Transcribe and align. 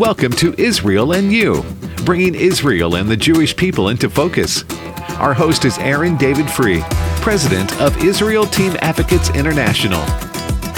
Welcome 0.00 0.32
to 0.36 0.54
Israel 0.56 1.12
and 1.12 1.30
You, 1.30 1.62
bringing 2.06 2.34
Israel 2.34 2.94
and 2.94 3.06
the 3.06 3.18
Jewish 3.18 3.54
people 3.54 3.90
into 3.90 4.08
focus. 4.08 4.64
Our 5.18 5.34
host 5.34 5.66
is 5.66 5.76
Aaron 5.76 6.16
David 6.16 6.46
Fruh, 6.46 6.80
president 7.20 7.78
of 7.82 8.02
Israel 8.02 8.46
Team 8.46 8.74
Advocates 8.80 9.28
International. 9.28 10.00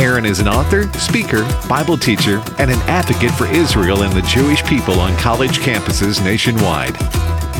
Aaron 0.00 0.26
is 0.26 0.40
an 0.40 0.48
author, 0.48 0.92
speaker, 0.94 1.44
Bible 1.68 1.96
teacher, 1.96 2.42
and 2.58 2.68
an 2.68 2.80
advocate 2.88 3.30
for 3.30 3.46
Israel 3.46 4.02
and 4.02 4.12
the 4.12 4.22
Jewish 4.22 4.64
people 4.64 4.98
on 4.98 5.16
college 5.18 5.60
campuses 5.60 6.20
nationwide. 6.24 6.96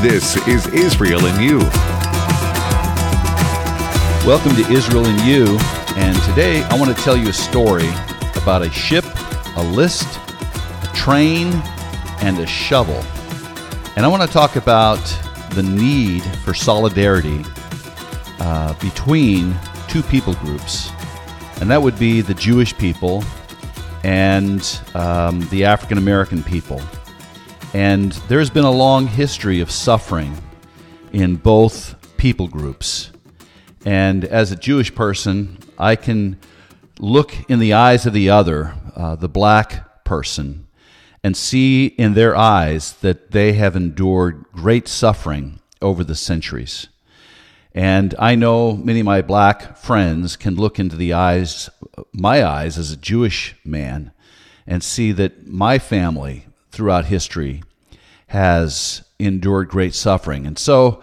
This 0.03 0.45
is 0.49 0.67
Israel 0.75 1.27
and 1.27 1.41
You. 1.41 1.59
Welcome 4.27 4.57
to 4.57 4.69
Israel 4.73 5.07
and 5.07 5.21
You, 5.21 5.57
and 5.95 6.21
today 6.23 6.65
I 6.65 6.77
want 6.77 6.95
to 6.95 7.03
tell 7.05 7.17
you 7.17 7.29
a 7.29 7.33
story 7.33 7.89
about 8.35 8.63
a 8.63 8.71
ship, 8.71 9.05
a 9.55 9.63
list, 9.63 10.19
train, 10.95 11.53
and 12.21 12.39
a 12.39 12.47
shovel. 12.47 13.03
And 13.97 14.07
I 14.07 14.09
want 14.09 14.23
to 14.23 14.29
talk 14.29 14.57
about 14.57 14.99
the 15.51 15.63
need 15.63 16.23
for 16.45 16.55
solidarity 16.55 17.45
uh, 18.41 18.75
between 18.81 19.55
two 19.89 20.03
people 20.03 20.35
groups, 20.35 20.91
and 21.61 21.71
that 21.71 21.83
would 21.83 21.99
be 21.99 22.21
the 22.21 22.35
Jewish 22.35 22.77
people 22.77 23.23
and 24.05 24.81
um, 24.95 25.47
the 25.51 25.65
African 25.65 25.99
American 25.99 26.43
people. 26.43 26.81
And 27.75 28.13
there's 28.29 28.51
been 28.51 28.65
a 28.65 28.71
long 28.71 29.07
history 29.07 29.61
of 29.61 29.71
suffering 29.71 30.37
in 31.13 31.37
both 31.37 31.95
people 32.17 32.49
groups. 32.49 33.11
And 33.85 34.25
as 34.25 34.53
a 34.53 34.57
Jewish 34.57 34.95
person, 34.95 35.59
I 35.79 35.97
can 35.97 36.39
look 36.99 37.35
in 37.49 37.59
the 37.59 37.73
eyes 37.73 38.07
of 38.07 38.13
the 38.13 38.31
other, 38.31 38.75
uh, 38.95 39.17
the 39.17 39.29
black 39.29 40.05
person, 40.05 40.67
and 41.25 41.37
see 41.37 41.87
in 41.87 42.15
their 42.15 42.37
eyes 42.37 42.95
that 42.95 43.31
they 43.31 43.53
have 43.53 43.77
endured 43.77 44.45
great 44.53 44.89
suffering 44.89 45.61
over 45.81 46.03
the 46.03 46.17
centuries. 46.17 46.89
And 47.75 48.15
I 48.19 48.35
know 48.35 48.77
many 48.77 49.01
of 49.01 49.07
my 49.07 49.23
black 49.23 49.77
friends 49.77 50.37
can 50.37 50.57
look 50.57 50.79
into 50.79 50.97
the 50.97 51.13
eyes, 51.13 51.71
my 52.13 52.45
eyes 52.45 52.77
as 52.77 52.91
a 52.91 52.97
Jewish 52.97 53.57
man, 53.65 54.13
and 54.67 54.83
see 54.83 55.13
that 55.13 55.47
my 55.47 55.79
family 55.79 56.47
throughout 56.71 57.07
history 57.07 57.63
has 58.29 59.03
endured 59.19 59.69
great 59.69 59.95
suffering. 59.95 60.47
And 60.47 60.59
so 60.59 61.01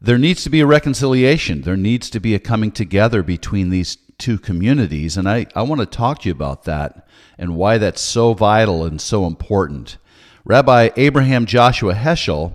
there 0.00 0.18
needs 0.18 0.42
to 0.44 0.50
be 0.50 0.60
a 0.60 0.66
reconciliation. 0.66 1.62
There 1.62 1.76
needs 1.76 2.10
to 2.10 2.20
be 2.20 2.34
a 2.34 2.40
coming 2.40 2.72
together 2.72 3.22
between 3.22 3.70
these 3.70 3.96
two 4.18 4.38
communities. 4.38 5.16
And 5.16 5.28
I, 5.28 5.46
I 5.54 5.62
want 5.62 5.80
to 5.80 5.86
talk 5.86 6.20
to 6.20 6.28
you 6.28 6.32
about 6.32 6.64
that 6.64 7.06
and 7.38 7.56
why 7.56 7.78
that's 7.78 8.00
so 8.00 8.34
vital 8.34 8.84
and 8.84 9.00
so 9.00 9.26
important. 9.26 9.96
Rabbi 10.44 10.90
Abraham 10.96 11.46
Joshua 11.46 11.94
Heschel 11.94 12.54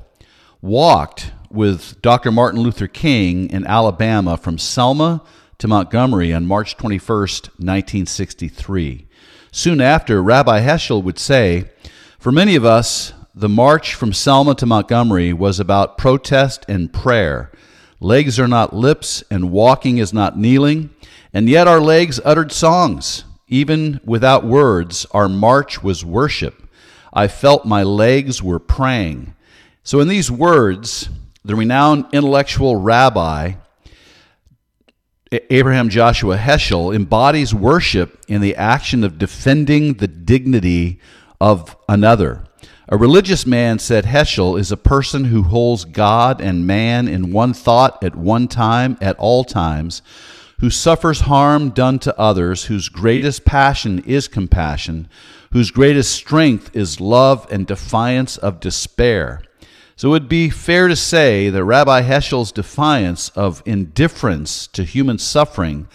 walked 0.61 1.31
with 1.49 2.01
Dr. 2.01 2.31
Martin 2.31 2.61
Luther 2.61 2.87
King 2.87 3.49
in 3.49 3.65
Alabama 3.65 4.37
from 4.37 4.57
Selma 4.57 5.23
to 5.59 5.67
Montgomery 5.67 6.33
on 6.33 6.45
March 6.45 6.77
21st, 6.77 7.47
1963. 7.57 9.07
Soon 9.51 9.81
after, 9.81 10.21
Rabbi 10.21 10.61
Heschel 10.61 11.03
would 11.03 11.17
say, 11.17 11.71
For 12.19 12.31
many 12.31 12.55
of 12.55 12.65
us, 12.65 13.13
the 13.33 13.49
march 13.49 13.93
from 13.93 14.13
Selma 14.13 14.55
to 14.55 14.65
Montgomery 14.65 15.33
was 15.33 15.59
about 15.59 15.97
protest 15.97 16.65
and 16.67 16.91
prayer. 16.91 17.51
Legs 17.99 18.39
are 18.39 18.47
not 18.47 18.75
lips, 18.75 19.23
and 19.31 19.51
walking 19.51 19.97
is 19.97 20.13
not 20.13 20.37
kneeling, 20.37 20.91
and 21.33 21.49
yet 21.49 21.67
our 21.67 21.79
legs 21.79 22.19
uttered 22.23 22.51
songs. 22.51 23.23
Even 23.47 24.01
without 24.03 24.45
words, 24.45 25.05
our 25.11 25.29
march 25.29 25.81
was 25.81 26.03
worship. 26.03 26.63
I 27.13 27.27
felt 27.27 27.65
my 27.65 27.83
legs 27.83 28.43
were 28.43 28.59
praying. 28.59 29.33
So, 29.83 30.01
in 30.01 30.09
these 30.09 30.29
words, 30.29 31.09
the 31.45 31.55
renowned 31.55 32.05
intellectual 32.11 32.75
rabbi 32.75 33.53
Abraham 35.31 35.89
Joshua 35.89 36.37
Heschel 36.37 36.95
embodies 36.95 37.53
worship 37.53 38.23
in 38.27 38.41
the 38.41 38.55
action 38.55 39.03
of 39.03 39.17
defending 39.17 39.95
the 39.95 40.07
dignity 40.07 40.99
of 41.41 41.75
another. 41.89 42.43
A 42.87 42.97
religious 42.97 43.45
man, 43.45 43.79
said 43.79 44.05
Heschel, 44.05 44.57
is 44.57 44.71
a 44.71 44.77
person 44.77 45.25
who 45.25 45.43
holds 45.43 45.83
God 45.83 46.39
and 46.39 46.65
man 46.65 47.09
in 47.09 47.33
one 47.33 47.53
thought 47.53 48.01
at 48.01 48.15
one 48.15 48.47
time, 48.47 48.97
at 49.01 49.17
all 49.17 49.43
times, 49.43 50.01
who 50.59 50.69
suffers 50.69 51.21
harm 51.21 51.69
done 51.69 51.99
to 51.99 52.19
others, 52.19 52.65
whose 52.65 52.89
greatest 52.89 53.45
passion 53.45 53.99
is 54.05 54.27
compassion, 54.27 55.07
whose 55.51 55.71
greatest 55.71 56.11
strength 56.11 56.75
is 56.75 56.99
love 56.99 57.47
and 57.51 57.67
defiance 57.67 58.37
of 58.37 58.59
despair. 58.59 59.41
So 59.95 60.09
it 60.09 60.11
would 60.11 60.29
be 60.29 60.49
fair 60.49 60.87
to 60.87 60.95
say 60.95 61.49
that 61.49 61.63
Rabbi 61.63 62.01
Heschel's 62.01 62.51
defiance 62.51 63.29
of 63.29 63.63
indifference 63.65 64.67
to 64.67 64.83
human 64.83 65.17
suffering 65.17 65.87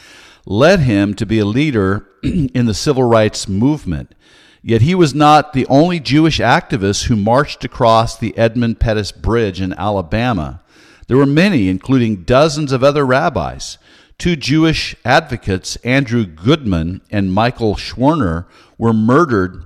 led 0.44 0.80
him 0.80 1.14
to 1.14 1.26
be 1.26 1.38
a 1.38 1.44
leader 1.44 2.08
in 2.22 2.66
the 2.66 2.74
civil 2.74 3.04
rights 3.04 3.48
movement. 3.48 4.14
Yet 4.62 4.82
he 4.82 4.94
was 4.94 5.14
not 5.14 5.52
the 5.52 5.66
only 5.66 5.98
Jewish 5.98 6.38
activist 6.38 7.04
who 7.04 7.16
marched 7.16 7.64
across 7.64 8.16
the 8.16 8.36
Edmund 8.38 8.78
Pettus 8.78 9.10
Bridge 9.10 9.60
in 9.60 9.72
Alabama. 9.72 10.62
There 11.08 11.16
were 11.16 11.26
many, 11.26 11.68
including 11.68 12.22
dozens 12.22 12.70
of 12.70 12.84
other 12.84 13.04
rabbis. 13.04 13.78
Two 14.22 14.36
Jewish 14.36 14.94
advocates, 15.04 15.74
Andrew 15.82 16.24
Goodman 16.24 17.00
and 17.10 17.32
Michael 17.32 17.74
Schwerner, 17.74 18.46
were 18.78 18.92
murdered 18.92 19.64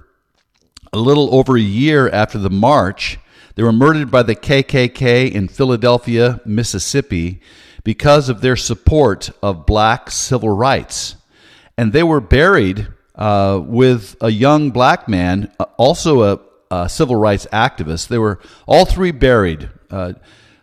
a 0.94 0.98
little 0.98 1.34
over 1.34 1.58
a 1.58 1.60
year 1.60 2.08
after 2.08 2.38
the 2.38 2.48
march. 2.48 3.18
They 3.54 3.62
were 3.62 3.70
murdered 3.70 4.10
by 4.10 4.22
the 4.22 4.34
KKK 4.34 5.30
in 5.30 5.48
Philadelphia, 5.48 6.40
Mississippi, 6.46 7.42
because 7.84 8.30
of 8.30 8.40
their 8.40 8.56
support 8.56 9.28
of 9.42 9.66
black 9.66 10.10
civil 10.10 10.56
rights. 10.56 11.16
And 11.76 11.92
they 11.92 12.02
were 12.02 12.22
buried 12.22 12.88
uh, 13.14 13.60
with 13.62 14.16
a 14.22 14.30
young 14.30 14.70
black 14.70 15.06
man, 15.06 15.52
uh, 15.60 15.66
also 15.76 16.22
a, 16.22 16.40
a, 16.70 16.88
civil 16.88 17.16
rights 17.16 17.46
activist. 17.52 18.08
They 18.08 18.16
were 18.16 18.38
all 18.66 18.86
three 18.86 19.10
buried 19.10 19.68
uh, 19.90 20.14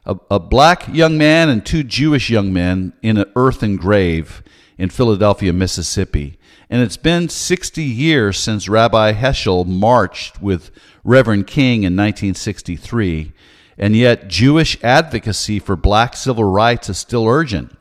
a, 0.05 0.17
a, 0.29 0.39
black 0.39 0.87
young 0.93 1.17
man 1.17 1.49
and 1.49 1.65
two 1.65 1.83
Jewish 1.83 2.29
young 2.29 2.51
men 2.51 2.93
in 3.01 3.17
an 3.17 3.31
earthen 3.35 3.77
grave 3.77 4.43
in 4.77 4.89
Philadelphia, 4.89 5.53
Mississippi. 5.53 6.37
And 6.69 6.81
it's 6.81 6.97
been 6.97 7.29
60 7.29 7.83
years 7.83 8.37
since 8.37 8.67
Rabbi 8.67 9.13
Heschel 9.13 9.65
marched 9.65 10.41
with 10.41 10.71
Reverend 11.03 11.47
King 11.47 11.83
in 11.83 11.95
1963, 11.95 13.31
and 13.77 13.95
yet 13.95 14.27
Jewish 14.27 14.81
advocacy 14.83 15.59
for 15.59 15.75
black 15.75 16.15
civil 16.15 16.45
rights 16.45 16.89
is 16.89 16.97
still 16.97 17.27
urgent, 17.27 17.75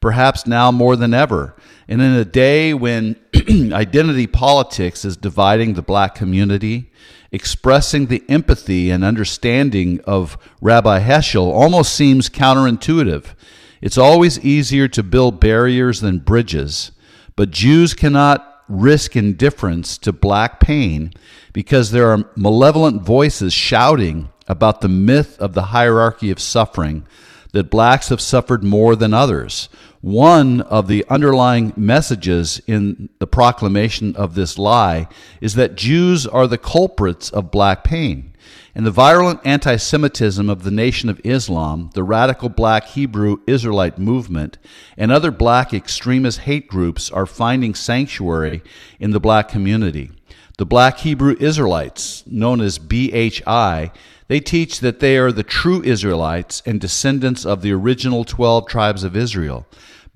perhaps 0.00 0.46
now 0.46 0.70
more 0.70 0.96
than 0.96 1.12
ever. 1.12 1.54
And 1.88 2.02
in 2.02 2.12
a 2.12 2.24
day 2.24 2.74
when 2.74 3.16
identity 3.72 4.26
politics 4.26 5.04
is 5.06 5.16
dividing 5.16 5.74
the 5.74 5.82
black 5.82 6.14
community, 6.14 6.90
expressing 7.32 8.06
the 8.06 8.22
empathy 8.28 8.90
and 8.90 9.02
understanding 9.02 10.00
of 10.04 10.36
Rabbi 10.60 11.00
Heschel 11.00 11.50
almost 11.50 11.94
seems 11.94 12.28
counterintuitive. 12.28 13.34
It's 13.80 13.96
always 13.96 14.38
easier 14.40 14.86
to 14.88 15.02
build 15.02 15.40
barriers 15.40 16.00
than 16.00 16.18
bridges, 16.18 16.92
but 17.36 17.50
Jews 17.50 17.94
cannot 17.94 18.44
risk 18.68 19.16
indifference 19.16 19.96
to 19.98 20.12
black 20.12 20.60
pain 20.60 21.12
because 21.54 21.90
there 21.90 22.10
are 22.10 22.30
malevolent 22.36 23.02
voices 23.02 23.54
shouting 23.54 24.28
about 24.46 24.80
the 24.82 24.88
myth 24.88 25.38
of 25.40 25.54
the 25.54 25.64
hierarchy 25.64 26.30
of 26.30 26.40
suffering 26.40 27.06
that 27.52 27.70
blacks 27.70 28.08
have 28.08 28.20
suffered 28.20 28.62
more 28.62 28.94
than 28.94 29.14
others. 29.14 29.68
One 30.00 30.60
of 30.60 30.86
the 30.86 31.04
underlying 31.08 31.72
messages 31.76 32.60
in 32.68 33.08
the 33.18 33.26
proclamation 33.26 34.14
of 34.14 34.36
this 34.36 34.56
lie 34.56 35.08
is 35.40 35.54
that 35.54 35.74
Jews 35.74 36.24
are 36.24 36.46
the 36.46 36.58
culprits 36.58 37.30
of 37.30 37.50
black 37.50 37.82
pain. 37.82 38.32
And 38.76 38.86
the 38.86 38.92
virulent 38.92 39.40
anti 39.44 39.74
Semitism 39.74 40.48
of 40.48 40.62
the 40.62 40.70
Nation 40.70 41.08
of 41.08 41.20
Islam, 41.24 41.90
the 41.94 42.04
radical 42.04 42.48
black 42.48 42.84
Hebrew 42.84 43.38
Israelite 43.48 43.98
movement, 43.98 44.56
and 44.96 45.10
other 45.10 45.32
black 45.32 45.74
extremist 45.74 46.40
hate 46.40 46.68
groups 46.68 47.10
are 47.10 47.26
finding 47.26 47.74
sanctuary 47.74 48.62
in 49.00 49.10
the 49.10 49.18
black 49.18 49.48
community. 49.48 50.12
The 50.58 50.66
black 50.66 50.98
Hebrew 50.98 51.36
Israelites, 51.40 52.22
known 52.26 52.60
as 52.60 52.78
BHI, 52.78 53.90
they 54.28 54.40
teach 54.40 54.80
that 54.80 55.00
they 55.00 55.16
are 55.16 55.32
the 55.32 55.42
true 55.42 55.82
Israelites 55.82 56.62
and 56.64 56.80
descendants 56.80 57.44
of 57.44 57.62
the 57.62 57.72
original 57.72 58.24
12 58.24 58.68
tribes 58.68 59.02
of 59.02 59.16
Israel. 59.16 59.66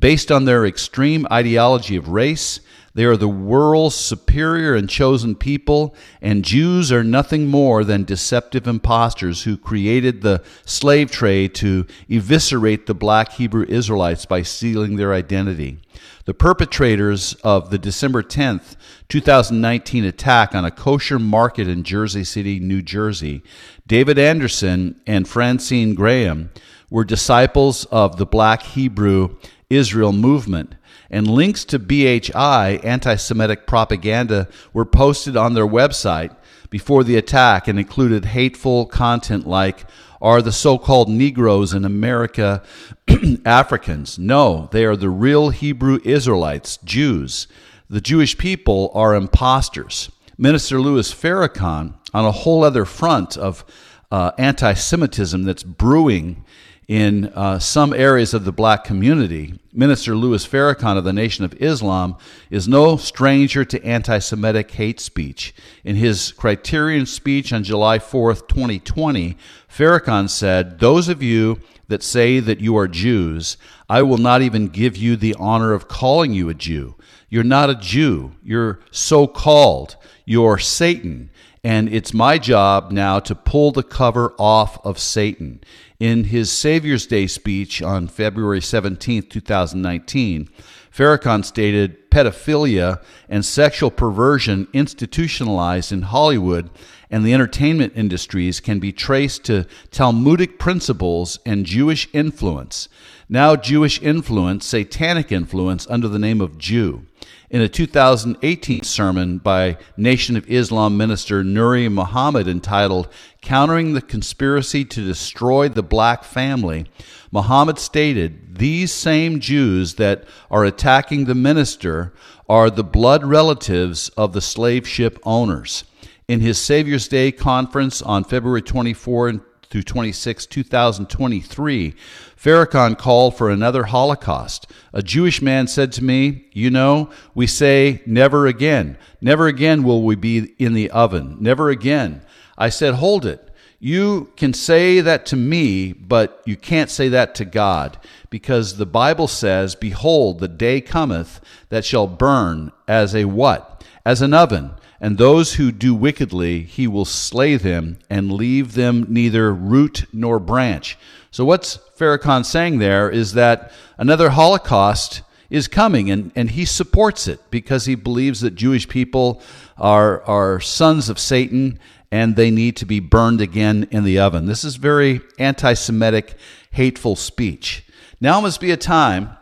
Based 0.03 0.33
on 0.33 0.47
their 0.47 0.67
extreme 0.67 1.29
ideology 1.31 1.95
of 1.95 2.09
race, 2.09 2.59
They 2.95 3.05
are 3.05 3.17
the 3.17 3.29
world's 3.29 3.95
superior 3.95 4.75
and 4.75 4.89
chosen 4.89 5.35
people, 5.35 5.95
and 6.21 6.45
Jews 6.45 6.93
are 6.93 7.03
nothing 7.03 7.47
more 7.47 7.85
than 7.85 8.05
deceptive 8.05 8.67
impostors 8.67 9.45
who 9.45 9.57
created 9.57 10.21
the 10.21 10.43
slave 10.67 11.11
trade 11.11 11.55
to 11.57 11.87
eviscerate 12.11 12.85
the 12.85 12.95
black 12.95 13.33
Hebrew 13.33 13.65
Israelites 13.67 14.27
by 14.27 14.43
stealing 14.43 14.97
their 14.97 15.15
identity. 15.15 15.79
The 16.27 16.35
perpetrators 16.35 17.33
of 17.43 17.71
the 17.71 17.79
December 17.79 18.23
10th, 18.23 18.77
2019 19.09 20.05
attack 20.05 20.55
on 20.55 20.67
a 20.67 20.71
kosher 20.71 21.19
market 21.19 21.67
in 21.69 21.85
Jersey 21.85 22.25
City, 22.25 22.61
New 22.61 22.83
Jersey, 22.83 23.43
David 23.87 24.19
Anderson 24.19 25.01
and 25.07 25.27
Francine 25.27 25.95
Graham, 25.95 26.51
were 26.91 27.05
disciples 27.05 27.87
of 27.87 28.19
the 28.19 28.27
black 28.27 28.63
Hebrew 28.63 29.37
Israel 29.73 30.13
movement 30.13 30.75
and 31.11 31.29
links 31.29 31.65
to 31.67 31.79
BHI 31.79 32.81
anti 32.83 33.17
Semitic 33.17 33.67
propaganda 33.67 34.49
were 34.73 34.85
posted 34.85 35.37
on 35.37 35.55
their 35.55 35.67
website 35.67 36.35
before 36.71 37.05
the 37.05 37.17
attack 37.17 37.69
and 37.69 37.79
included 37.79 38.25
hateful 38.25 38.87
content 38.87 39.47
like, 39.47 39.85
Are 40.21 40.41
the 40.41 40.53
so 40.53 40.79
called 40.79 41.09
Negroes 41.09 41.75
in 41.75 41.85
America 41.85 42.63
Africans? 43.45 44.19
No, 44.19 44.69
they 44.73 44.85
are 44.85 44.97
the 44.97 45.11
real 45.11 45.51
Hebrew 45.51 46.01
Israelites, 46.05 46.79
Jews. 46.79 47.47
The 47.91 48.01
Jewish 48.01 48.39
people 48.39 48.91
are 48.95 49.15
imposters. 49.15 50.11
Minister 50.39 50.81
Louis 50.81 51.13
Farrakhan, 51.13 51.95
on 52.15 52.25
a 52.25 52.33
whole 52.33 52.65
other 52.65 52.87
front 52.87 53.37
of 53.37 53.65
uh, 54.11 54.33
anti 54.39 54.73
Semitism 54.73 55.43
that's 55.43 55.63
brewing 55.63 56.45
in 56.89 57.27
uh, 57.35 57.59
some 57.59 57.93
areas 57.93 58.35
of 58.35 58.45
the 58.45 58.53
black 58.53 58.85
community, 58.85 59.59
Minister 59.73 60.15
Louis 60.17 60.47
Farrakhan 60.47 60.99
of 60.99 61.05
the 61.05 61.13
Nation 61.13 61.45
of 61.45 61.55
Islam 61.55 62.17
is 62.51 62.67
no 62.69 62.97
stranger 62.97 63.65
to 63.65 63.85
anti 63.85 64.19
Semitic 64.19 64.71
hate 64.73 65.01
speech. 65.01 65.55
In 65.85 65.97
his 65.97 66.33
criterion 66.33 67.07
speech 67.07 67.53
on 67.53 67.65
July 67.65 67.99
4th, 67.99 68.49
2020, 68.49 69.37
Farrakhan 69.69 70.29
said, 70.29 70.81
Those 70.81 71.09
of 71.09 71.23
you 71.23 71.61
that 71.89 72.03
say 72.03 72.41
that 72.41 72.61
you 72.61 72.77
are 72.77 72.89
Jews, 72.89 73.57
I 73.89 74.03
will 74.03 74.19
not 74.19 74.43
even 74.43 74.69
give 74.69 74.97
you 74.97 75.17
the 75.17 75.37
honor 75.39 75.73
of 75.73 75.89
calling 75.89 76.33
you 76.33 76.49
a 76.49 76.55
Jew. 76.55 76.97
You're 77.29 77.45
not 77.45 77.71
a 77.71 77.75
Jew. 77.75 78.33
You're 78.43 78.81
so 78.91 79.27
called. 79.27 79.97
You're 80.25 80.59
Satan. 80.59 81.31
And 81.65 81.89
it's 81.89 82.13
my 82.13 82.39
job 82.39 82.91
now 82.91 83.21
to 83.21 83.37
pull 83.37 83.71
the 83.71 83.85
cover 83.85 84.35
off 84.37 84.85
of 84.85 84.99
Satan. 84.99 85.61
In 86.01 86.25
his 86.25 86.51
Savior's 86.51 87.07
Day 87.07 87.29
speech 87.29 87.81
on 87.81 88.09
February 88.09 88.61
17, 88.61 89.23
2019, 89.29 90.49
Farrakhan 90.93 91.45
stated 91.45 92.11
pedophilia 92.11 93.01
and 93.29 93.45
sexual 93.45 93.93
perversion 93.93 94.67
institutionalized 94.73 95.93
in 95.93 96.03
Hollywood 96.03 96.69
and 97.13 97.25
the 97.25 97.35
entertainment 97.35 97.93
industries 97.95 98.59
can 98.59 98.81
be 98.81 98.91
traced 98.91 99.45
to 99.45 99.67
Talmudic 99.91 100.59
principles 100.59 101.39
and 101.47 101.65
Jewish 101.65 102.09
influence. 102.13 102.89
Now, 103.29 103.55
Jewish 103.55 104.01
influence, 104.03 104.67
satanic 104.67 105.31
influence 105.31 105.87
under 105.89 106.09
the 106.09 106.19
name 106.19 106.41
of 106.41 106.59
Jew 106.59 107.07
in 107.53 107.61
a 107.61 107.69
2018 107.69 108.83
sermon 108.83 109.37
by 109.37 109.77
Nation 109.95 110.39
of 110.39 110.49
Islam 110.49 110.97
minister 110.97 111.45
Nuri 111.45 111.93
Muhammad 111.93 112.49
entitled 112.49 113.09
Countering 113.43 113.93
the 113.93 114.01
Conspiracy 114.01 114.87
to 114.87 115.05
Destroy 115.05 115.69
the 115.69 115.83
Black 115.83 116.25
Family, 116.25 116.87
Muhammad 117.31 117.79
stated 117.79 118.57
these 118.57 118.91
same 118.91 119.39
Jews 119.39 119.97
that 119.97 120.25
are 120.51 120.65
attacking 120.65 121.27
the 121.27 121.35
minister 121.35 122.15
are 122.49 122.71
the 122.71 122.83
blood 122.83 123.23
relatives 123.23 124.09
of 124.11 124.33
the 124.33 124.41
slave 124.41 124.89
ship 124.89 125.19
owners. 125.23 125.85
In 126.27 126.41
his 126.41 126.57
Savior's 126.57 127.07
Day 127.07 127.31
conference 127.33 128.01
on 128.01 128.25
February 128.25 128.63
24 128.63 129.45
through 129.73 129.83
26, 129.83 130.45
2023, 130.45 131.95
Farrakhan 132.37 132.99
called 132.99 133.35
for 133.35 133.49
another 133.49 133.85
Holocaust. 133.85 134.71
A 134.93 135.03
Jewish 135.03 135.41
man 135.41 135.67
said 135.67 135.93
to 135.93 136.05
me, 136.05 136.45
You 136.53 136.71
know, 136.71 137.09
we 137.35 137.47
say 137.47 138.03
never 138.05 138.47
again. 138.47 138.99
Never 139.23 139.47
again 139.47 139.83
will 139.83 140.03
we 140.03 140.15
be 140.15 140.53
in 140.59 140.75
the 140.75 140.91
oven. 140.91 141.39
Never 141.41 141.71
again. 141.71 142.21
I 142.59 142.69
said, 142.69 142.97
Hold 142.97 143.25
it. 143.25 143.49
You 143.81 144.31
can 144.37 144.53
say 144.53 145.01
that 145.01 145.25
to 145.27 145.37
me, 145.37 145.95
but 145.95 146.43
you 146.45 146.59
can't 146.59 146.91
say 146.91 147.09
that 147.09 147.35
to 147.37 147.47
God, 147.47 147.97
because 148.29 148.77
the 148.77 148.85
Bible 148.85 149.27
says, 149.27 149.75
Behold, 149.75 150.39
the 150.39 150.49
day 150.49 150.83
cometh 150.83 151.41
that 151.71 151.87
shall 151.87 152.07
burn 152.07 152.73
as 152.87 153.15
a 153.15 153.25
what? 153.25 153.83
As 154.05 154.21
an 154.21 154.35
oven 154.35 154.73
and 155.03 155.19
those 155.19 155.55
who 155.55 155.73
do 155.73 155.97
wickedly, 155.97 156.63
he 156.63 156.87
will 156.87 157.05
slay 157.05 157.57
them 157.57 157.99
and 158.09 158.31
leave 158.31 158.75
them 158.75 159.05
neither 159.09 159.53
root 159.53 160.05
nor 160.13 160.39
branch. 160.39 160.97
So, 161.33 161.45
what's 161.45 161.79
Farrakhan 161.99 162.47
saying 162.47 162.79
there 162.79 163.11
is 163.11 163.33
that 163.33 163.73
another 163.99 164.31
Holocaust 164.31 165.23
is 165.51 165.67
coming, 165.67 166.09
and, 166.09 166.31
and 166.37 166.51
he 166.51 166.65
supports 166.65 167.27
it 167.27 167.41
because 167.51 167.87
he 167.87 167.97
believes 167.97 168.43
that 168.43 168.55
Jewish 168.55 168.89
people 168.89 169.43
are, 169.77 170.23
are 170.23 170.61
sons 170.61 171.09
of 171.09 171.19
Satan 171.19 171.81
and 172.13 172.37
they 172.37 172.51
need 172.51 172.77
to 172.77 172.87
be 172.87 173.01
burned 173.01 173.41
again 173.41 173.89
in 173.91 174.05
the 174.05 174.21
oven. 174.21 174.47
This 174.47 174.63
is 174.63 174.77
very 174.77 175.21
anti 175.39 175.75
Semitic, 175.75 176.35
hateful 176.71 177.17
speech. 177.17 177.85
Now 178.21 178.41
must 178.41 178.61
be 178.61 178.71
a 178.71 178.77
time, 178.77 179.37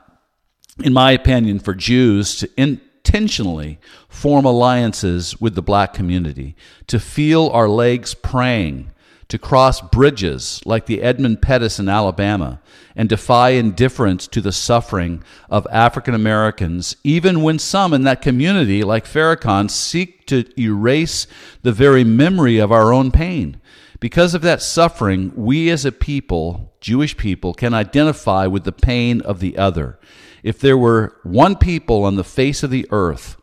in 0.83 0.95
my 0.95 1.11
opinion, 1.11 1.59
for 1.59 1.75
Jews 1.75 2.37
to 2.37 2.49
intentionally 2.57 3.79
form 4.11 4.45
alliances 4.45 5.41
with 5.41 5.55
the 5.55 5.63
black 5.63 5.95
community, 5.95 6.55
to 6.89 7.01
feel 7.01 7.49
our 7.49 7.69
legs 7.69 8.13
praying, 8.13 8.93
to 9.29 9.39
cross 9.39 9.81
bridges 9.81 10.61
like 10.67 10.87
the 10.87 11.01
Edmund 11.01 11.41
Pettus 11.41 11.79
in 11.79 11.89
Alabama, 11.89 12.61
and 12.97 13.09
defy 13.09 13.51
indifference 13.51 14.27
to 14.27 14.41
the 14.41 14.53
suffering 14.53 15.23
of 15.49 15.67
African 15.71 16.15
Americans, 16.15 16.97
even 17.05 17.41
when 17.41 17.59
some 17.59 17.95
in 17.95 18.03
that 18.03 18.21
community, 18.21 18.83
like 18.83 19.07
Farrakhan, 19.07 19.71
seek 19.71 20.27
to 20.27 20.45
erase 20.61 21.29
the 21.63 21.73
very 21.73 22.03
memory 22.03 22.59
of 22.59 22.73
our 22.73 22.93
own 22.93 23.13
pain. 23.13 23.61
Because 24.01 24.35
of 24.35 24.43
that 24.43 24.61
suffering, 24.61 25.33
we 25.37 25.71
as 25.71 25.85
a 25.85 25.93
people, 25.93 26.75
Jewish 26.81 27.17
people, 27.17 27.55
can 27.55 27.73
identify 27.73 28.47
with 28.47 28.65
the 28.65 28.73
pain 28.73 29.21
of 29.21 29.39
the 29.39 29.57
other. 29.57 30.01
If 30.43 30.59
there 30.59 30.77
were 30.77 31.17
one 31.23 31.55
people 31.55 32.05
on 32.05 32.17
the 32.17 32.25
face 32.25 32.63
of 32.63 32.71
the 32.71 32.87
earth 32.91 33.37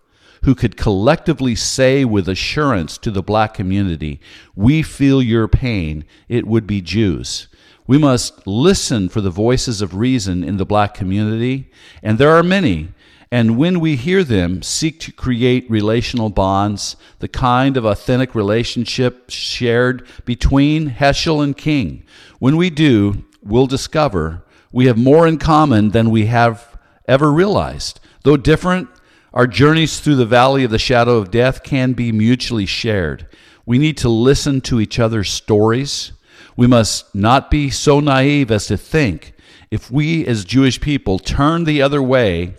who 0.47 0.55
could 0.55 0.77
collectively 0.77 1.53
say 1.53 2.05
with 2.05 2.29
assurance 2.29 2.97
to 2.97 3.11
the 3.11 3.21
black 3.21 3.53
community, 3.53 4.17
We 4.55 4.81
feel 4.81 5.21
your 5.21 5.49
pain, 5.49 6.05
it 6.29 6.47
would 6.47 6.65
be 6.65 6.79
Jews. 6.79 7.49
We 7.85 7.97
must 7.97 8.47
listen 8.47 9.09
for 9.09 9.19
the 9.19 9.29
voices 9.29 9.81
of 9.81 9.97
reason 9.97 10.45
in 10.45 10.55
the 10.55 10.65
black 10.65 10.93
community, 10.93 11.69
and 12.01 12.17
there 12.17 12.31
are 12.31 12.43
many. 12.43 12.93
And 13.29 13.57
when 13.57 13.81
we 13.81 13.97
hear 13.97 14.23
them, 14.23 14.61
seek 14.61 15.01
to 15.01 15.11
create 15.11 15.69
relational 15.69 16.29
bonds, 16.29 16.95
the 17.19 17.27
kind 17.27 17.75
of 17.75 17.83
authentic 17.83 18.33
relationship 18.33 19.29
shared 19.29 20.07
between 20.23 20.91
Heschel 20.91 21.43
and 21.43 21.57
King. 21.57 22.05
When 22.39 22.55
we 22.55 22.69
do, 22.69 23.25
we'll 23.43 23.67
discover 23.67 24.45
we 24.71 24.85
have 24.85 24.97
more 24.97 25.27
in 25.27 25.39
common 25.39 25.89
than 25.89 26.09
we 26.09 26.27
have 26.27 26.77
ever 27.05 27.33
realized. 27.33 27.99
Though 28.23 28.37
different, 28.37 28.87
our 29.33 29.47
journeys 29.47 29.99
through 29.99 30.15
the 30.15 30.25
valley 30.25 30.63
of 30.63 30.71
the 30.71 30.79
shadow 30.79 31.17
of 31.17 31.31
death 31.31 31.63
can 31.63 31.93
be 31.93 32.11
mutually 32.11 32.65
shared. 32.65 33.27
We 33.65 33.77
need 33.77 33.97
to 33.97 34.09
listen 34.09 34.61
to 34.61 34.79
each 34.79 34.99
other's 34.99 35.29
stories. 35.29 36.13
We 36.55 36.67
must 36.67 37.13
not 37.13 37.51
be 37.51 37.69
so 37.69 37.99
naive 37.99 38.49
as 38.49 38.67
to 38.67 38.77
think 38.77 39.33
if 39.69 39.91
we 39.91 40.25
as 40.25 40.45
Jewish 40.45 40.79
people 40.79 41.19
turn 41.19 41.65
the 41.65 41.81
other 41.81 42.01
way 42.01 42.55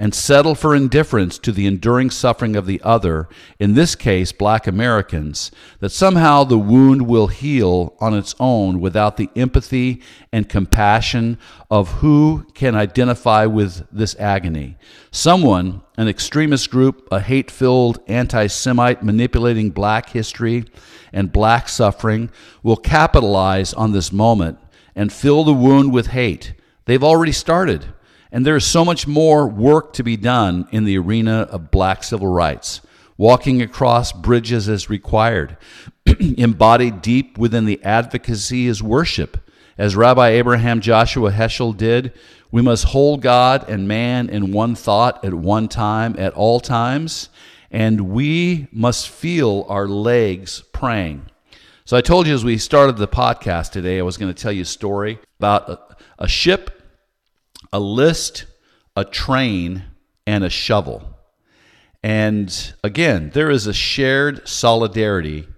and 0.00 0.14
settle 0.14 0.54
for 0.54 0.76
indifference 0.76 1.38
to 1.38 1.50
the 1.50 1.66
enduring 1.66 2.08
suffering 2.08 2.54
of 2.54 2.66
the 2.66 2.80
other, 2.84 3.28
in 3.58 3.74
this 3.74 3.96
case, 3.96 4.30
black 4.30 4.68
Americans, 4.68 5.50
that 5.80 5.90
somehow 5.90 6.44
the 6.44 6.56
wound 6.58 7.02
will 7.02 7.26
heal 7.26 7.96
on 7.98 8.16
its 8.16 8.34
own 8.38 8.80
without 8.80 9.16
the 9.16 9.28
empathy 9.34 10.00
and 10.32 10.48
compassion 10.48 11.36
of 11.68 11.90
who 11.94 12.46
can 12.54 12.76
identify 12.76 13.44
with 13.44 13.84
this 13.90 14.14
agony. 14.20 14.76
Someone, 15.10 15.82
an 15.96 16.06
extremist 16.06 16.70
group, 16.70 17.08
a 17.10 17.18
hate 17.18 17.50
filled 17.50 17.98
anti 18.06 18.46
Semite 18.46 19.02
manipulating 19.02 19.70
black 19.70 20.10
history 20.10 20.64
and 21.12 21.32
black 21.32 21.68
suffering, 21.68 22.30
will 22.62 22.76
capitalize 22.76 23.74
on 23.74 23.90
this 23.90 24.12
moment 24.12 24.58
and 24.94 25.12
fill 25.12 25.42
the 25.42 25.52
wound 25.52 25.92
with 25.92 26.08
hate. 26.08 26.54
They've 26.84 27.02
already 27.02 27.32
started. 27.32 27.86
And 28.30 28.44
there 28.44 28.56
is 28.56 28.64
so 28.64 28.84
much 28.84 29.06
more 29.06 29.46
work 29.46 29.92
to 29.94 30.02
be 30.02 30.16
done 30.16 30.68
in 30.70 30.84
the 30.84 30.98
arena 30.98 31.48
of 31.50 31.70
black 31.70 32.04
civil 32.04 32.28
rights. 32.28 32.80
Walking 33.16 33.62
across 33.62 34.12
bridges 34.12 34.68
is 34.68 34.90
required. 34.90 35.56
Embodied 36.20 37.02
deep 37.02 37.36
within 37.36 37.64
the 37.64 37.82
advocacy 37.82 38.66
is 38.66 38.82
worship. 38.82 39.38
As 39.76 39.96
Rabbi 39.96 40.28
Abraham 40.30 40.80
Joshua 40.80 41.30
Heschel 41.30 41.76
did, 41.76 42.12
we 42.50 42.62
must 42.62 42.84
hold 42.84 43.22
God 43.22 43.68
and 43.68 43.88
man 43.88 44.28
in 44.28 44.52
one 44.52 44.74
thought 44.74 45.24
at 45.24 45.34
one 45.34 45.68
time, 45.68 46.14
at 46.18 46.32
all 46.34 46.60
times, 46.60 47.28
and 47.70 48.10
we 48.10 48.68
must 48.72 49.08
feel 49.08 49.66
our 49.68 49.86
legs 49.86 50.62
praying. 50.72 51.26
So 51.84 51.96
I 51.96 52.00
told 52.00 52.26
you 52.26 52.34
as 52.34 52.44
we 52.44 52.58
started 52.58 52.96
the 52.96 53.08
podcast 53.08 53.72
today, 53.72 53.98
I 53.98 54.02
was 54.02 54.16
going 54.16 54.32
to 54.32 54.42
tell 54.42 54.52
you 54.52 54.62
a 54.62 54.66
story 54.66 55.18
about 55.38 55.68
a, 55.68 55.78
a 56.20 56.28
ship, 56.28 56.77
a 57.72 57.80
list, 57.80 58.46
a 58.96 59.04
train, 59.04 59.84
and 60.26 60.44
a 60.44 60.50
shovel. 60.50 61.16
And 62.02 62.74
again, 62.84 63.30
there 63.34 63.50
is 63.50 63.66
a 63.66 63.72
shared 63.72 64.48
solidarity 64.48 65.48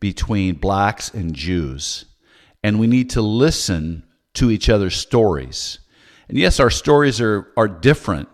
between 0.00 0.56
blacks 0.56 1.12
and 1.12 1.34
Jews 1.34 2.06
and 2.66 2.80
we 2.80 2.88
need 2.88 3.10
to 3.10 3.22
listen 3.22 4.02
to 4.34 4.50
each 4.50 4.68
other's 4.68 4.96
stories. 4.96 5.78
And 6.28 6.36
yes, 6.36 6.58
our 6.58 6.68
stories 6.68 7.20
are, 7.20 7.46
are 7.56 7.68
different, 7.68 8.28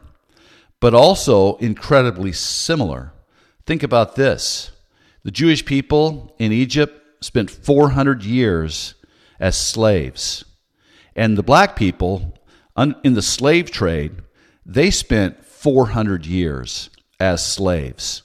but 0.81 0.95
also 0.95 1.57
incredibly 1.57 2.33
similar. 2.33 3.13
Think 3.67 3.83
about 3.83 4.17
this 4.17 4.71
the 5.23 5.31
Jewish 5.31 5.67
people 5.67 6.35
in 6.39 6.51
Egypt 6.51 6.99
spent 7.23 7.51
400 7.51 8.25
years 8.25 8.95
as 9.39 9.55
slaves, 9.55 10.47
and 11.15 11.37
the 11.37 11.43
black 11.43 11.77
people 11.77 12.33
in 12.77 13.15
the 13.15 13.23
slave 13.23 13.71
trade, 13.71 14.13
they 14.65 14.91
spent 14.91 15.45
400 15.45 16.27
years 16.27 16.91
as 17.21 17.45
slaves. 17.45 18.23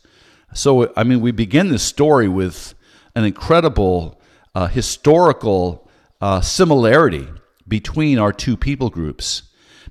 So, 0.53 0.91
I 0.95 1.03
mean, 1.03 1.21
we 1.21 1.31
begin 1.31 1.69
this 1.69 1.83
story 1.83 2.27
with 2.27 2.73
an 3.15 3.23
incredible 3.23 4.19
uh, 4.55 4.67
historical 4.67 5.89
uh, 6.21 6.41
similarity 6.41 7.27
between 7.67 8.17
our 8.17 8.31
two 8.31 8.57
people 8.57 8.89
groups. 8.89 9.43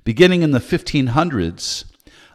Beginning 0.03 0.41
in 0.41 0.51
the 0.51 0.59
1500s, 0.59 1.85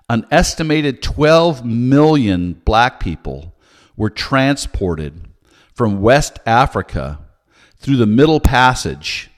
an 0.08 0.26
estimated 0.30 1.02
12 1.02 1.64
million 1.64 2.54
black 2.64 3.00
people 3.00 3.54
were 3.96 4.10
transported 4.10 5.28
from 5.74 6.00
West 6.00 6.38
Africa 6.46 7.18
through 7.78 7.96
the 7.96 8.06
Middle 8.06 8.40
Passage, 8.40 9.30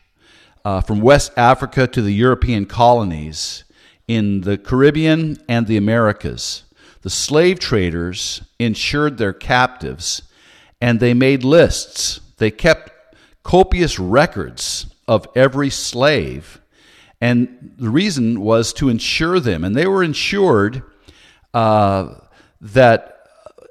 uh, 0.65 0.81
from 0.81 1.01
West 1.01 1.33
Africa 1.37 1.87
to 1.87 2.03
the 2.03 2.13
European 2.13 2.67
colonies 2.67 3.65
in 4.09 4.43
the 4.43 4.57
Caribbean 4.57 5.37
and 5.49 5.67
the 5.67 5.77
Americas. 5.77 6.65
The 7.03 7.11
slave 7.11 7.59
traders 7.59 8.43
insured 8.59 9.19
their 9.19 9.33
captives 9.33 10.23
and 10.81 11.01
they 11.01 11.15
made 11.15 11.45
lists. 11.45 12.21
They 12.39 12.51
kept 12.51 12.93
copious 13.43 13.99
records 13.99 14.87
of 15.07 15.27
every 15.35 15.71
slave. 15.71 16.61
And 17.21 17.75
the 17.79 17.91
reason 17.91 18.41
was 18.41 18.73
to 18.75 18.89
insure 18.89 19.41
them. 19.41 19.65
And 19.65 19.75
they 19.75 19.87
were 19.87 20.03
insured 20.03 20.83
uh, 21.53 22.15
that 22.61 23.29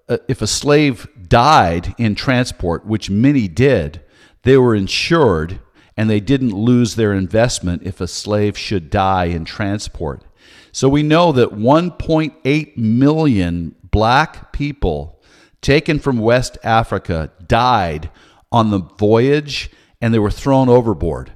uh, 0.07 0.17
if 0.27 0.41
a 0.41 0.47
slave 0.47 1.07
died 1.27 1.93
in 1.97 2.15
transport, 2.15 2.85
which 2.85 3.09
many 3.09 3.47
did, 3.47 4.01
they 4.43 4.57
were 4.57 4.75
insured 4.75 5.59
and 5.95 6.09
they 6.09 6.19
didn't 6.19 6.53
lose 6.53 6.95
their 6.95 7.13
investment 7.13 7.83
if 7.83 8.01
a 8.01 8.07
slave 8.07 8.57
should 8.57 8.89
die 8.89 9.25
in 9.25 9.45
transport. 9.45 10.23
So 10.71 10.89
we 10.89 11.03
know 11.03 11.31
that 11.31 11.49
1.8 11.49 12.77
million 12.77 13.75
black 13.91 14.51
people 14.51 15.21
taken 15.61 15.99
from 15.99 16.17
West 16.17 16.57
Africa 16.63 17.31
died 17.45 18.09
on 18.51 18.71
the 18.71 18.79
voyage 18.79 19.69
and 20.01 20.13
they 20.13 20.19
were 20.19 20.31
thrown 20.31 20.69
overboard. 20.69 21.31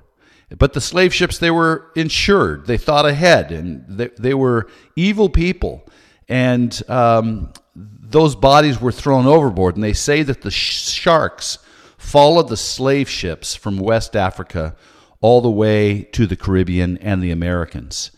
But 0.57 0.73
the 0.73 0.81
slave 0.81 1.13
ships, 1.13 1.37
they 1.37 1.51
were 1.51 1.91
insured. 1.95 2.67
They 2.67 2.77
thought 2.77 3.05
ahead 3.05 3.51
and 3.51 3.85
they, 3.87 4.07
they 4.17 4.33
were 4.33 4.67
evil 4.95 5.29
people. 5.29 5.85
And 6.29 6.81
um, 6.89 7.53
those 7.75 8.35
bodies 8.35 8.79
were 8.79 8.91
thrown 8.91 9.27
overboard. 9.27 9.75
And 9.75 9.83
they 9.83 9.93
say 9.93 10.23
that 10.23 10.41
the 10.41 10.51
sharks 10.51 11.59
followed 12.07 12.47
the 12.47 12.55
slave 12.55 13.09
ships 13.09 13.53
from 13.53 13.77
West 13.77 14.15
Africa 14.15 14.73
all 15.19 15.41
the 15.41 15.51
way 15.51 16.03
to 16.03 16.25
the 16.25 16.37
Caribbean 16.37 16.97
and 16.99 17.21
the 17.21 17.31
Americans, 17.31 18.11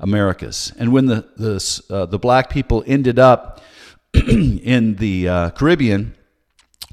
Americas. 0.00 0.72
And 0.78 0.94
when 0.94 1.06
the, 1.06 1.28
the, 1.36 1.82
uh, 1.94 2.06
the 2.06 2.18
black 2.18 2.48
people 2.48 2.82
ended 2.86 3.18
up 3.18 3.60
in 4.14 4.96
the 4.96 5.28
uh, 5.28 5.50
Caribbean, 5.50 6.14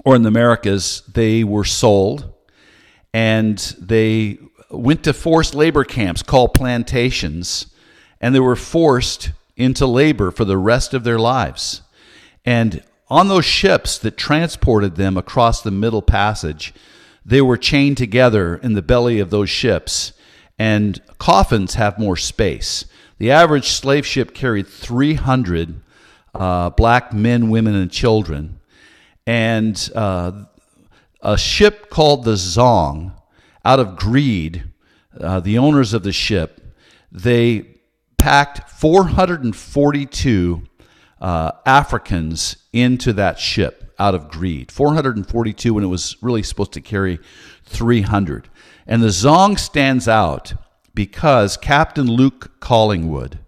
or 0.04 0.14
in 0.14 0.24
the 0.24 0.28
Americas, 0.28 1.04
they 1.14 1.46
were 1.46 1.64
sold 1.64 2.34
and 3.14 3.58
they 3.80 4.38
went 4.70 5.06
to 5.06 5.14
forced 5.14 5.56
labor 5.56 5.86
camps 5.86 6.22
called 6.22 6.54
plantations, 6.54 7.68
and 8.20 8.36
they 8.36 8.42
were 8.42 8.58
forced 8.58 9.32
into 9.56 9.86
labor 9.88 10.32
for 10.32 10.44
the 10.44 10.58
rest 10.58 10.94
of 10.94 11.06
their 11.06 11.20
lives. 11.20 11.82
And 12.44 12.84
on 13.12 13.28
those 13.28 13.46
ships 13.46 14.00
that 14.00 14.18
transported 14.18 14.96
them 14.96 15.18
across 15.18 15.62
the 15.62 15.70
Middle 15.70 16.02
Passage, 16.02 16.74
they 17.24 17.42
were 17.42 17.58
chained 17.58 17.98
together 17.98 18.56
in 18.56 18.74
the 18.74 18.82
belly 18.82 19.20
of 19.20 19.30
those 19.30 19.50
ships, 19.50 20.14
and 20.58 21.00
coffins 21.20 21.76
have 21.76 22.00
more 22.00 22.18
space. 22.18 22.86
The 23.20 23.30
average 23.30 23.70
slave 23.70 24.08
ship 24.08 24.34
carried 24.34 24.68
300 24.68 25.82
uh, 26.34 26.72
black 26.72 27.14
men, 27.14 27.50
women, 27.52 27.76
and 27.76 27.92
children 27.92 28.58
and 29.26 29.90
uh, 29.96 30.44
a 31.22 31.38
ship 31.38 31.90
called 31.90 32.24
the 32.24 32.34
Zong, 32.34 33.14
out 33.64 33.80
of 33.80 33.96
greed, 33.96 34.64
uh, 35.20 35.40
the 35.40 35.58
owners 35.58 35.94
of 35.94 36.04
the 36.04 36.12
ship, 36.12 36.60
they 37.12 37.78
packed 38.18 38.70
442 38.72 40.64
uh, 41.22 41.52
Africans 41.66 42.58
into 42.74 43.14
that 43.14 43.40
ship 43.40 43.94
out 44.00 44.16
of 44.16 44.30
greed. 44.30 44.72
442 44.72 45.74
when 45.74 45.84
it 45.84 45.88
was 45.88 46.18
really 46.22 46.44
supposed 46.44 46.74
to 46.74 46.82
carry 46.82 47.20
300. 47.66 48.50
And 48.88 49.04
the 49.04 49.08
Zong 49.08 49.60
stands 49.60 50.08
out 50.08 50.54
because 50.96 51.56
Captain 51.56 52.08
Luke 52.08 52.60
Collingwood, 52.60 53.40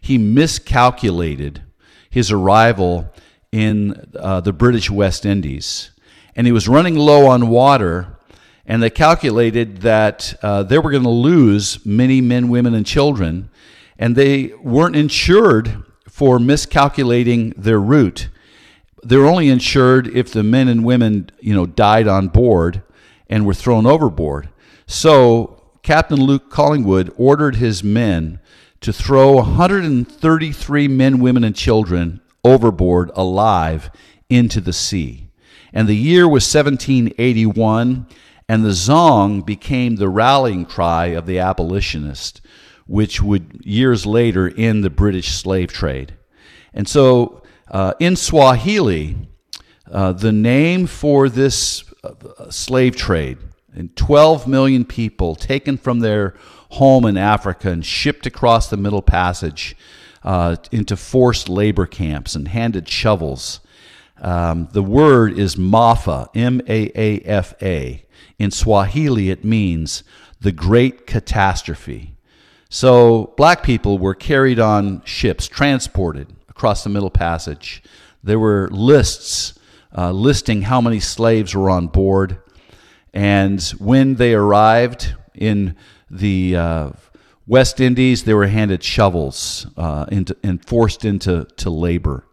he 0.00 0.18
miscalculated 0.18 1.62
his 2.10 2.30
arrival 2.30 3.12
in 3.50 4.12
uh, 4.18 4.40
the 4.40 4.52
British 4.52 4.90
West 4.90 5.24
Indies. 5.24 5.90
And 6.36 6.46
he 6.46 6.52
was 6.52 6.68
running 6.68 6.96
low 6.96 7.26
on 7.26 7.48
water, 7.48 8.18
and 8.66 8.82
they 8.82 8.90
calculated 8.90 9.78
that 9.78 10.34
uh, 10.42 10.64
they 10.64 10.78
were 10.78 10.90
going 10.90 11.04
to 11.04 11.08
lose 11.08 11.84
many 11.86 12.20
men, 12.20 12.48
women, 12.48 12.74
and 12.74 12.84
children, 12.84 13.48
and 13.98 14.14
they 14.14 14.52
weren't 14.60 14.96
insured 14.96 15.84
for 16.14 16.38
miscalculating 16.38 17.52
their 17.56 17.80
route. 17.80 18.28
They 19.02 19.16
were 19.16 19.26
only 19.26 19.48
insured 19.48 20.06
if 20.06 20.30
the 20.30 20.44
men 20.44 20.68
and 20.68 20.84
women, 20.84 21.28
you 21.40 21.52
know, 21.52 21.66
died 21.66 22.06
on 22.06 22.28
board 22.28 22.84
and 23.28 23.44
were 23.44 23.52
thrown 23.52 23.84
overboard. 23.84 24.48
So 24.86 25.60
Captain 25.82 26.20
Luke 26.20 26.50
Collingwood 26.50 27.12
ordered 27.16 27.56
his 27.56 27.82
men 27.82 28.38
to 28.80 28.92
throw 28.92 29.34
133 29.34 30.86
men, 30.86 31.18
women, 31.18 31.42
and 31.42 31.56
children 31.56 32.20
overboard 32.44 33.10
alive 33.16 33.90
into 34.30 34.60
the 34.60 34.72
sea. 34.72 35.30
And 35.72 35.88
the 35.88 35.96
year 35.96 36.28
was 36.28 36.44
1781, 36.44 38.06
and 38.48 38.64
the 38.64 38.68
Zong 38.68 39.44
became 39.44 39.96
the 39.96 40.08
rallying 40.08 40.64
cry 40.64 41.06
of 41.06 41.26
the 41.26 41.40
abolitionists, 41.40 42.40
which 42.86 43.22
would 43.22 43.60
years 43.64 44.04
later 44.06 44.52
end 44.56 44.84
the 44.84 44.90
British 44.90 45.30
slave 45.30 45.72
trade. 45.72 46.14
And 46.72 46.88
so 46.88 47.42
uh, 47.70 47.94
in 47.98 48.16
Swahili, 48.16 49.16
uh, 49.90 50.12
the 50.12 50.32
name 50.32 50.86
for 50.86 51.28
this 51.28 51.84
uh, 52.02 52.50
slave 52.50 52.96
trade, 52.96 53.38
and 53.74 53.94
12 53.96 54.46
million 54.46 54.84
people 54.84 55.34
taken 55.34 55.76
from 55.76 56.00
their 56.00 56.34
home 56.70 57.04
in 57.04 57.16
Africa 57.16 57.70
and 57.70 57.84
shipped 57.84 58.26
across 58.26 58.68
the 58.68 58.76
Middle 58.76 59.02
Passage 59.02 59.76
uh, 60.22 60.56
into 60.72 60.96
forced 60.96 61.48
labor 61.48 61.86
camps 61.86 62.34
and 62.34 62.48
handed 62.48 62.88
shovels. 62.88 63.60
Um, 64.20 64.68
the 64.72 64.82
word 64.82 65.38
is 65.38 65.56
Maafa, 65.56 66.28
M 66.34 66.60
A 66.68 66.90
A 66.94 67.20
F 67.20 67.54
A. 67.62 68.04
In 68.38 68.50
Swahili, 68.50 69.30
it 69.30 69.44
means 69.44 70.02
the 70.40 70.52
great 70.52 71.06
catastrophe. 71.06 72.13
So, 72.74 73.32
black 73.36 73.62
people 73.62 73.98
were 73.98 74.16
carried 74.16 74.58
on 74.58 75.04
ships, 75.04 75.46
transported 75.46 76.34
across 76.48 76.82
the 76.82 76.90
Middle 76.90 77.08
Passage. 77.08 77.84
There 78.24 78.40
were 78.40 78.68
lists 78.72 79.56
uh, 79.96 80.10
listing 80.10 80.62
how 80.62 80.80
many 80.80 80.98
slaves 80.98 81.54
were 81.54 81.70
on 81.70 81.86
board. 81.86 82.38
And 83.12 83.62
when 83.78 84.16
they 84.16 84.34
arrived 84.34 85.14
in 85.36 85.76
the 86.10 86.56
uh, 86.56 86.90
West 87.46 87.78
Indies, 87.78 88.24
they 88.24 88.34
were 88.34 88.48
handed 88.48 88.82
shovels 88.82 89.68
uh, 89.76 90.06
into, 90.10 90.36
and 90.42 90.60
forced 90.66 91.04
into 91.04 91.46
to 91.58 91.70
labor. 91.70 92.26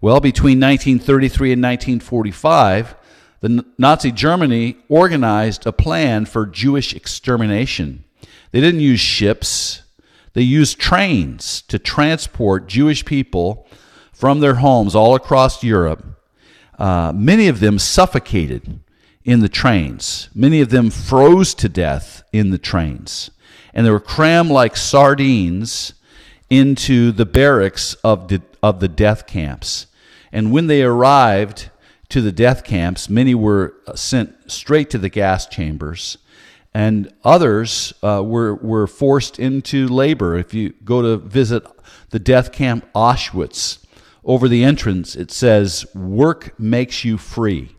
Well, 0.00 0.20
between 0.20 0.58
1933 0.58 1.52
and 1.52 1.62
1945, 1.62 2.96
the 3.40 3.66
Nazi 3.76 4.10
Germany 4.10 4.78
organized 4.88 5.66
a 5.66 5.72
plan 5.72 6.24
for 6.24 6.46
Jewish 6.46 6.94
extermination. 6.94 8.04
They 8.52 8.60
didn't 8.60 8.80
use 8.80 9.00
ships, 9.00 9.81
they 10.34 10.42
used 10.42 10.78
trains 10.78 11.62
to 11.62 11.78
transport 11.78 12.68
Jewish 12.68 13.04
people 13.04 13.66
from 14.12 14.40
their 14.40 14.56
homes 14.56 14.94
all 14.94 15.14
across 15.14 15.62
Europe. 15.62 16.04
Uh, 16.78 17.12
many 17.14 17.48
of 17.48 17.60
them 17.60 17.78
suffocated 17.78 18.80
in 19.24 19.40
the 19.40 19.48
trains, 19.48 20.28
many 20.34 20.60
of 20.60 20.70
them 20.70 20.90
froze 20.90 21.54
to 21.54 21.68
death 21.68 22.22
in 22.32 22.50
the 22.50 22.58
trains. 22.58 23.30
And 23.74 23.86
they 23.86 23.90
were 23.90 24.00
crammed 24.00 24.50
like 24.50 24.76
sardines 24.76 25.94
into 26.50 27.12
the 27.12 27.24
barracks 27.24 27.94
of 28.04 28.28
the, 28.28 28.42
of 28.62 28.80
the 28.80 28.88
death 28.88 29.26
camps. 29.26 29.86
And 30.32 30.52
when 30.52 30.66
they 30.66 30.82
arrived 30.82 31.70
to 32.08 32.20
the 32.20 32.32
death 32.32 32.64
camps, 32.64 33.08
many 33.08 33.34
were 33.34 33.74
sent 33.94 34.50
straight 34.50 34.90
to 34.90 34.98
the 34.98 35.08
gas 35.08 35.46
chambers, 35.46 36.18
and 36.74 37.12
others 37.22 37.92
uh, 38.02 38.22
were, 38.24 38.54
were 38.56 38.86
forced 38.86 39.38
into 39.38 39.88
labor. 39.88 40.36
If 40.36 40.54
you 40.54 40.70
go 40.84 41.02
to 41.02 41.16
visit 41.18 41.64
the 42.10 42.18
death 42.18 42.52
camp 42.52 42.86
Auschwitz, 42.94 43.78
over 44.24 44.48
the 44.48 44.64
entrance 44.64 45.16
it 45.16 45.30
says, 45.30 45.84
Work 45.94 46.58
makes 46.58 47.04
you 47.04 47.18
free. 47.18 47.76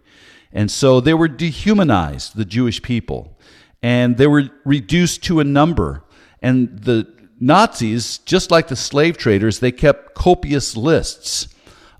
And 0.51 0.69
so 0.69 1.00
they 1.00 1.13
were 1.13 1.27
dehumanized, 1.27 2.35
the 2.35 2.45
Jewish 2.45 2.81
people, 2.81 3.38
and 3.81 4.17
they 4.17 4.27
were 4.27 4.50
reduced 4.65 5.23
to 5.23 5.39
a 5.39 5.43
number. 5.43 6.03
And 6.41 6.79
the 6.79 7.12
Nazis, 7.39 8.19
just 8.19 8.51
like 8.51 8.67
the 8.67 8.75
slave 8.75 9.17
traders, 9.17 9.59
they 9.59 9.71
kept 9.71 10.13
copious 10.13 10.77
lists 10.77 11.47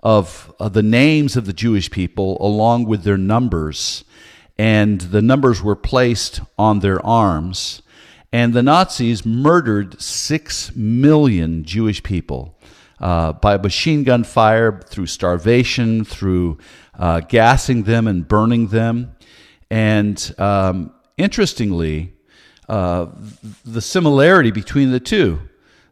of, 0.04 0.54
of 0.60 0.74
the 0.74 0.84
names 0.84 1.36
of 1.36 1.46
the 1.46 1.54
Jewish 1.54 1.90
people 1.90 2.38
along 2.46 2.86
with 2.86 3.04
their 3.04 3.18
numbers. 3.18 4.04
And 4.58 5.02
the 5.02 5.22
numbers 5.22 5.64
were 5.64 5.76
placed 5.76 6.42
on 6.58 6.80
their 6.80 7.04
arms. 7.06 7.82
And 8.32 8.54
the 8.54 8.64
Nazis 8.64 9.26
murdered 9.26 10.02
six 10.02 10.76
million 10.76 11.64
Jewish 11.64 12.02
people 12.04 12.58
uh, 13.00 13.34
by 13.34 13.58
machine 13.58 14.04
gun 14.04 14.24
fire, 14.24 14.80
through 14.86 15.08
starvation, 15.08 16.06
through 16.06 16.58
uh, 16.98 17.20
gassing 17.20 17.84
them 17.84 18.08
and 18.08 18.28
burning 18.28 18.68
them. 18.68 19.16
And 19.70 20.34
um, 20.38 20.94
interestingly, 21.18 22.14
uh, 22.70 23.08
the 23.66 23.82
similarity 23.82 24.52
between 24.52 24.92
the 24.92 25.00
two. 25.00 25.42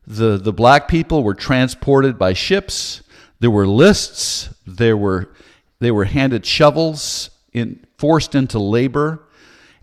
The, 0.07 0.37
the 0.37 0.53
black 0.53 0.87
people 0.87 1.23
were 1.23 1.33
transported 1.33 2.17
by 2.17 2.33
ships. 2.33 3.03
There 3.39 3.51
were 3.51 3.67
lists. 3.67 4.49
There 4.65 4.97
were, 4.97 5.31
they 5.79 5.91
were 5.91 6.05
handed 6.05 6.45
shovels, 6.45 7.29
in, 7.53 7.85
forced 8.01 8.33
into 8.33 8.57
labor. 8.57 9.23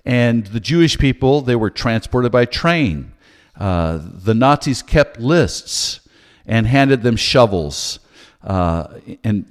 And 0.04 0.44
the 0.46 0.58
Jewish 0.58 0.98
people, 0.98 1.40
they 1.40 1.54
were 1.54 1.70
transported 1.70 2.32
by 2.32 2.46
train. 2.46 3.12
Uh, 3.56 4.00
the 4.02 4.34
Nazis 4.34 4.82
kept 4.82 5.20
lists 5.20 6.00
and 6.44 6.66
handed 6.66 7.02
them 7.02 7.14
shovels 7.14 8.00
uh, 8.42 8.88
and 9.22 9.46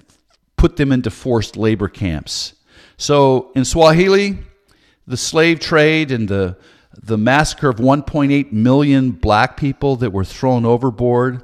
put 0.57 0.75
them 0.75 0.91
into 0.91 1.09
forced 1.09 1.55
labor 1.55 1.87
camps. 1.87 2.53
So 2.97 3.51
in 3.55 3.63
Swahili, 3.63 4.39
the 5.05 5.17
slave 5.17 5.61
trade 5.61 6.11
and 6.11 6.27
the 6.27 6.57
the 6.99 7.17
massacre 7.17 7.69
of 7.69 7.75
1.8 7.75 8.51
million 8.51 9.11
black 9.11 9.55
people 9.55 9.97
that 9.97 10.11
were 10.11 10.25
thrown 10.25 10.65
overboard 10.65 11.43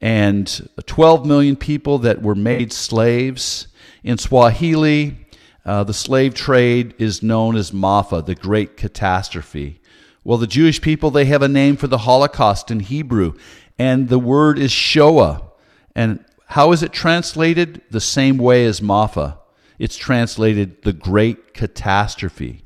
and 0.00 0.68
12 0.84 1.24
million 1.24 1.56
people 1.56 1.98
that 1.98 2.20
were 2.20 2.34
made 2.34 2.70
slaves. 2.70 3.66
In 4.04 4.18
Swahili, 4.18 5.16
uh, 5.64 5.84
the 5.84 5.94
slave 5.94 6.34
trade 6.34 6.94
is 6.98 7.22
known 7.22 7.56
as 7.56 7.70
Maafa, 7.70 8.24
the 8.24 8.34
Great 8.34 8.76
Catastrophe. 8.76 9.80
Well, 10.24 10.38
the 10.38 10.46
Jewish 10.46 10.80
people, 10.80 11.10
they 11.10 11.26
have 11.26 11.42
a 11.42 11.48
name 11.48 11.76
for 11.76 11.86
the 11.86 11.98
Holocaust 11.98 12.70
in 12.70 12.80
Hebrew, 12.80 13.34
and 13.78 14.08
the 14.08 14.18
word 14.18 14.58
is 14.58 14.72
Shoah. 14.72 15.42
And 15.94 16.24
how 16.46 16.72
is 16.72 16.82
it 16.82 16.92
translated? 16.92 17.82
The 17.90 18.00
same 18.00 18.38
way 18.38 18.64
as 18.64 18.80
Maafa. 18.80 19.38
It's 19.78 19.96
translated 19.96 20.82
the 20.82 20.92
Great 20.92 21.54
Catastrophe. 21.54 22.62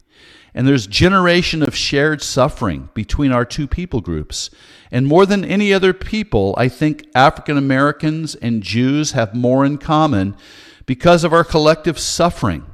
And 0.54 0.68
there's 0.68 0.86
generation 0.86 1.62
of 1.62 1.74
shared 1.74 2.22
suffering 2.22 2.88
between 2.94 3.32
our 3.32 3.44
two 3.44 3.66
people 3.66 4.00
groups. 4.00 4.50
And 4.90 5.06
more 5.06 5.26
than 5.26 5.44
any 5.44 5.74
other 5.74 5.92
people, 5.92 6.54
I 6.56 6.68
think 6.68 7.08
African 7.14 7.58
Americans 7.58 8.36
and 8.36 8.62
Jews 8.62 9.12
have 9.12 9.34
more 9.34 9.64
in 9.64 9.78
common 9.78 10.36
because 10.86 11.24
of 11.24 11.32
our 11.32 11.44
collective 11.44 11.98
suffering. 11.98 12.64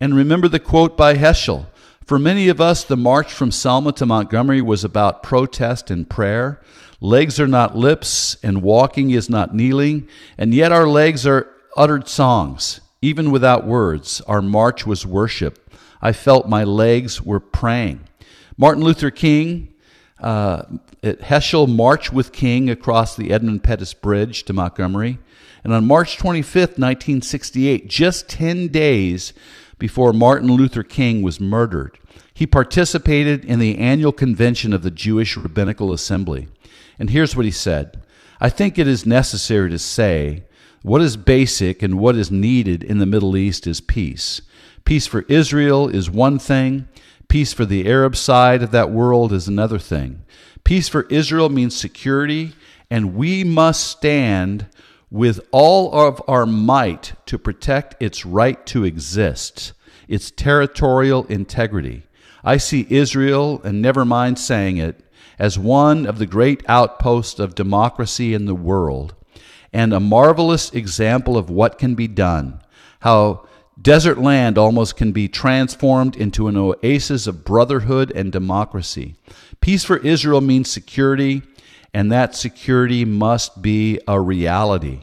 And 0.00 0.16
remember 0.16 0.48
the 0.48 0.58
quote 0.58 0.96
by 0.96 1.14
Heschel 1.14 1.66
For 2.06 2.18
many 2.18 2.48
of 2.48 2.58
us, 2.58 2.84
the 2.84 2.96
march 2.96 3.30
from 3.30 3.50
Selma 3.50 3.92
to 3.92 4.06
Montgomery 4.06 4.62
was 4.62 4.82
about 4.82 5.22
protest 5.22 5.90
and 5.90 6.08
prayer. 6.08 6.58
Legs 7.02 7.38
are 7.38 7.46
not 7.46 7.76
lips, 7.76 8.38
and 8.42 8.62
walking 8.62 9.10
is 9.10 9.28
not 9.28 9.54
kneeling, 9.54 10.08
and 10.38 10.54
yet 10.54 10.72
our 10.72 10.86
legs 10.86 11.26
are 11.26 11.54
uttered 11.76 12.08
songs. 12.08 12.80
Even 13.02 13.30
without 13.30 13.66
words, 13.66 14.22
our 14.22 14.40
march 14.40 14.86
was 14.86 15.04
worship. 15.04 15.70
I 16.00 16.12
felt 16.12 16.48
my 16.48 16.64
legs 16.64 17.20
were 17.20 17.40
praying. 17.40 18.00
Martin 18.56 18.82
Luther 18.82 19.10
King, 19.10 19.74
uh, 20.18 20.62
Heschel 21.02 21.66
marched 21.66 22.12
with 22.12 22.32
King 22.32 22.70
across 22.70 23.16
the 23.16 23.30
Edmund 23.30 23.62
Pettus 23.62 23.94
Bridge 23.94 24.44
to 24.44 24.52
Montgomery. 24.54 25.18
And 25.62 25.74
on 25.74 25.86
March 25.86 26.16
25th, 26.16 26.78
1968, 26.78 27.88
just 27.88 28.28
10 28.28 28.68
days 28.68 29.34
before 29.80 30.12
Martin 30.12 30.48
Luther 30.48 30.84
King 30.84 31.22
was 31.22 31.40
murdered, 31.40 31.98
he 32.32 32.46
participated 32.46 33.44
in 33.44 33.58
the 33.58 33.78
annual 33.78 34.12
convention 34.12 34.72
of 34.72 34.82
the 34.82 34.90
Jewish 34.90 35.36
Rabbinical 35.36 35.92
Assembly. 35.92 36.46
And 36.98 37.10
here's 37.10 37.34
what 37.34 37.44
he 37.44 37.50
said 37.50 38.00
I 38.40 38.48
think 38.48 38.78
it 38.78 38.86
is 38.86 39.04
necessary 39.04 39.70
to 39.70 39.78
say 39.78 40.44
what 40.82 41.02
is 41.02 41.16
basic 41.16 41.82
and 41.82 41.98
what 41.98 42.16
is 42.16 42.30
needed 42.30 42.82
in 42.82 42.98
the 42.98 43.06
Middle 43.06 43.36
East 43.36 43.66
is 43.66 43.80
peace. 43.80 44.40
Peace 44.84 45.06
for 45.06 45.22
Israel 45.28 45.88
is 45.88 46.08
one 46.10 46.38
thing, 46.38 46.88
peace 47.28 47.52
for 47.52 47.64
the 47.64 47.86
Arab 47.86 48.16
side 48.16 48.62
of 48.62 48.70
that 48.70 48.90
world 48.90 49.32
is 49.32 49.46
another 49.46 49.78
thing. 49.78 50.22
Peace 50.64 50.88
for 50.88 51.02
Israel 51.10 51.48
means 51.48 51.76
security, 51.76 52.52
and 52.90 53.14
we 53.14 53.44
must 53.44 53.86
stand 53.86 54.66
with 55.10 55.40
all 55.50 55.92
of 55.92 56.22
our 56.28 56.46
might 56.46 57.14
to 57.26 57.38
protect 57.38 58.00
its 58.00 58.24
right 58.24 58.64
to 58.66 58.84
exist, 58.84 59.72
its 60.08 60.30
territorial 60.30 61.24
integrity. 61.26 62.04
I 62.44 62.56
see 62.56 62.86
Israel, 62.88 63.60
and 63.64 63.82
never 63.82 64.04
mind 64.04 64.38
saying 64.38 64.78
it, 64.78 65.04
as 65.38 65.58
one 65.58 66.06
of 66.06 66.18
the 66.18 66.26
great 66.26 66.62
outposts 66.68 67.40
of 67.40 67.54
democracy 67.54 68.34
in 68.34 68.46
the 68.46 68.54
world, 68.54 69.14
and 69.72 69.92
a 69.92 70.00
marvelous 70.00 70.70
example 70.72 71.36
of 71.36 71.50
what 71.50 71.78
can 71.78 71.94
be 71.94 72.08
done, 72.08 72.60
how 73.00 73.46
Desert 73.80 74.18
land 74.18 74.58
almost 74.58 74.96
can 74.96 75.10
be 75.10 75.26
transformed 75.26 76.14
into 76.14 76.48
an 76.48 76.56
oasis 76.56 77.26
of 77.26 77.44
brotherhood 77.44 78.12
and 78.14 78.30
democracy. 78.30 79.14
Peace 79.60 79.84
for 79.84 79.96
Israel 79.98 80.42
means 80.42 80.70
security, 80.70 81.42
and 81.92 82.10
that 82.12 82.36
security 82.36 83.04
must 83.04 83.62
be 83.62 84.00
a 84.06 84.20
reality. 84.20 85.02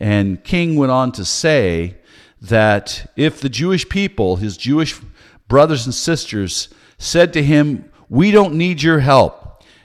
And 0.00 0.42
King 0.42 0.76
went 0.76 0.92
on 0.92 1.12
to 1.12 1.24
say 1.24 1.96
that 2.42 3.10
if 3.16 3.40
the 3.40 3.48
Jewish 3.48 3.88
people, 3.88 4.36
his 4.36 4.56
Jewish 4.56 5.00
brothers 5.48 5.86
and 5.86 5.94
sisters, 5.94 6.68
said 6.98 7.32
to 7.32 7.42
him, 7.42 7.90
We 8.08 8.30
don't 8.30 8.54
need 8.54 8.82
your 8.82 9.00
help 9.00 9.44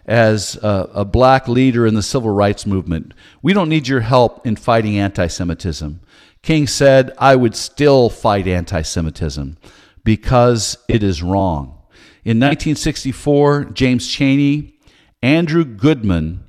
as 0.09 0.55
a, 0.63 0.89
a 0.95 1.05
black 1.05 1.47
leader 1.47 1.85
in 1.85 1.93
the 1.93 2.01
civil 2.01 2.31
rights 2.31 2.65
movement, 2.65 3.13
we 3.43 3.53
don't 3.53 3.69
need 3.69 3.87
your 3.87 3.99
help 3.99 4.45
in 4.45 4.55
fighting 4.55 4.97
anti 4.97 5.27
Semitism. 5.27 6.01
King 6.41 6.65
said, 6.65 7.11
I 7.19 7.35
would 7.35 7.55
still 7.55 8.09
fight 8.09 8.47
anti 8.47 8.81
Semitism 8.81 9.57
because 10.03 10.77
it 10.87 11.03
is 11.03 11.21
wrong. 11.21 11.77
In 12.25 12.37
1964, 12.37 13.65
James 13.65 14.07
Chaney, 14.07 14.78
Andrew 15.21 15.65
Goodman, 15.65 16.45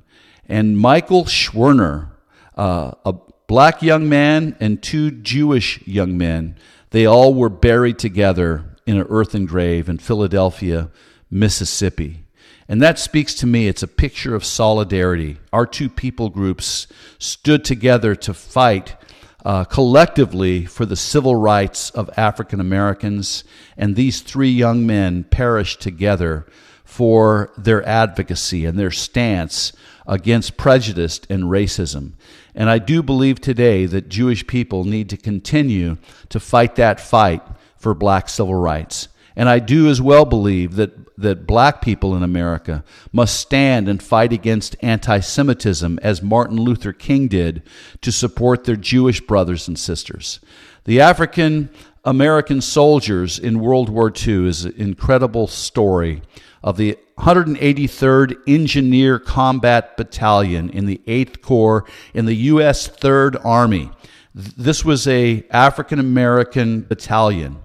and 0.47 0.77
Michael 0.77 1.25
Schwerner, 1.25 2.09
uh, 2.55 2.91
a 3.05 3.13
black 3.47 3.81
young 3.81 4.07
man 4.07 4.55
and 4.59 4.81
two 4.81 5.11
Jewish 5.11 5.85
young 5.85 6.17
men, 6.17 6.55
they 6.91 7.05
all 7.05 7.33
were 7.33 7.49
buried 7.49 7.99
together 7.99 8.65
in 8.85 8.97
an 8.97 9.07
earthen 9.09 9.45
grave 9.45 9.89
in 9.89 9.97
Philadelphia, 9.97 10.89
Mississippi. 11.29 12.25
And 12.67 12.81
that 12.81 12.99
speaks 12.99 13.33
to 13.35 13.47
me. 13.47 13.67
It's 13.67 13.83
a 13.83 13.87
picture 13.87 14.35
of 14.35 14.45
solidarity. 14.45 15.37
Our 15.51 15.65
two 15.65 15.89
people 15.89 16.29
groups 16.29 16.87
stood 17.19 17.65
together 17.65 18.15
to 18.15 18.33
fight 18.33 18.95
uh, 19.43 19.65
collectively 19.65 20.65
for 20.65 20.85
the 20.85 20.95
civil 20.95 21.35
rights 21.35 21.89
of 21.89 22.09
African 22.15 22.61
Americans, 22.61 23.43
and 23.75 23.95
these 23.95 24.21
three 24.21 24.51
young 24.51 24.85
men 24.85 25.25
perished 25.25 25.81
together 25.81 26.45
for 26.91 27.53
their 27.57 27.81
advocacy 27.87 28.65
and 28.65 28.77
their 28.77 28.91
stance 28.91 29.71
against 30.05 30.57
prejudice 30.57 31.21
and 31.29 31.45
racism. 31.45 32.11
And 32.53 32.69
I 32.69 32.79
do 32.79 33.01
believe 33.01 33.39
today 33.39 33.85
that 33.85 34.09
Jewish 34.09 34.45
people 34.45 34.83
need 34.83 35.09
to 35.11 35.15
continue 35.15 35.95
to 36.27 36.37
fight 36.37 36.75
that 36.75 36.99
fight 36.99 37.41
for 37.77 37.93
black 37.93 38.27
civil 38.27 38.55
rights. 38.55 39.07
And 39.37 39.47
I 39.47 39.59
do 39.59 39.87
as 39.87 40.01
well 40.01 40.25
believe 40.25 40.75
that, 40.75 41.15
that 41.15 41.47
black 41.47 41.81
people 41.81 42.13
in 42.13 42.23
America 42.23 42.83
must 43.13 43.39
stand 43.39 43.87
and 43.87 44.03
fight 44.03 44.33
against 44.33 44.75
anti 44.81 45.21
Semitism 45.21 45.97
as 46.03 46.21
Martin 46.21 46.57
Luther 46.57 46.91
King 46.91 47.29
did 47.29 47.63
to 48.01 48.11
support 48.11 48.65
their 48.65 48.75
Jewish 48.75 49.21
brothers 49.21 49.65
and 49.69 49.79
sisters. 49.79 50.41
The 50.83 50.99
African 50.99 51.69
American 52.03 52.59
soldiers 52.59 53.39
in 53.39 53.61
World 53.61 53.87
War 53.87 54.11
II 54.11 54.47
is 54.49 54.65
an 54.65 54.73
incredible 54.75 55.47
story 55.47 56.21
of 56.63 56.77
the 56.77 56.97
183rd 57.17 58.37
Engineer 58.47 59.19
Combat 59.19 59.97
Battalion 59.97 60.69
in 60.69 60.85
the 60.85 61.01
8th 61.07 61.41
Corps 61.41 61.85
in 62.13 62.25
the 62.25 62.35
U.S. 62.35 62.87
3rd 62.87 63.43
Army. 63.45 63.91
This 64.33 64.85
was 64.85 65.07
a 65.07 65.43
African 65.49 65.99
American 65.99 66.81
battalion. 66.81 67.59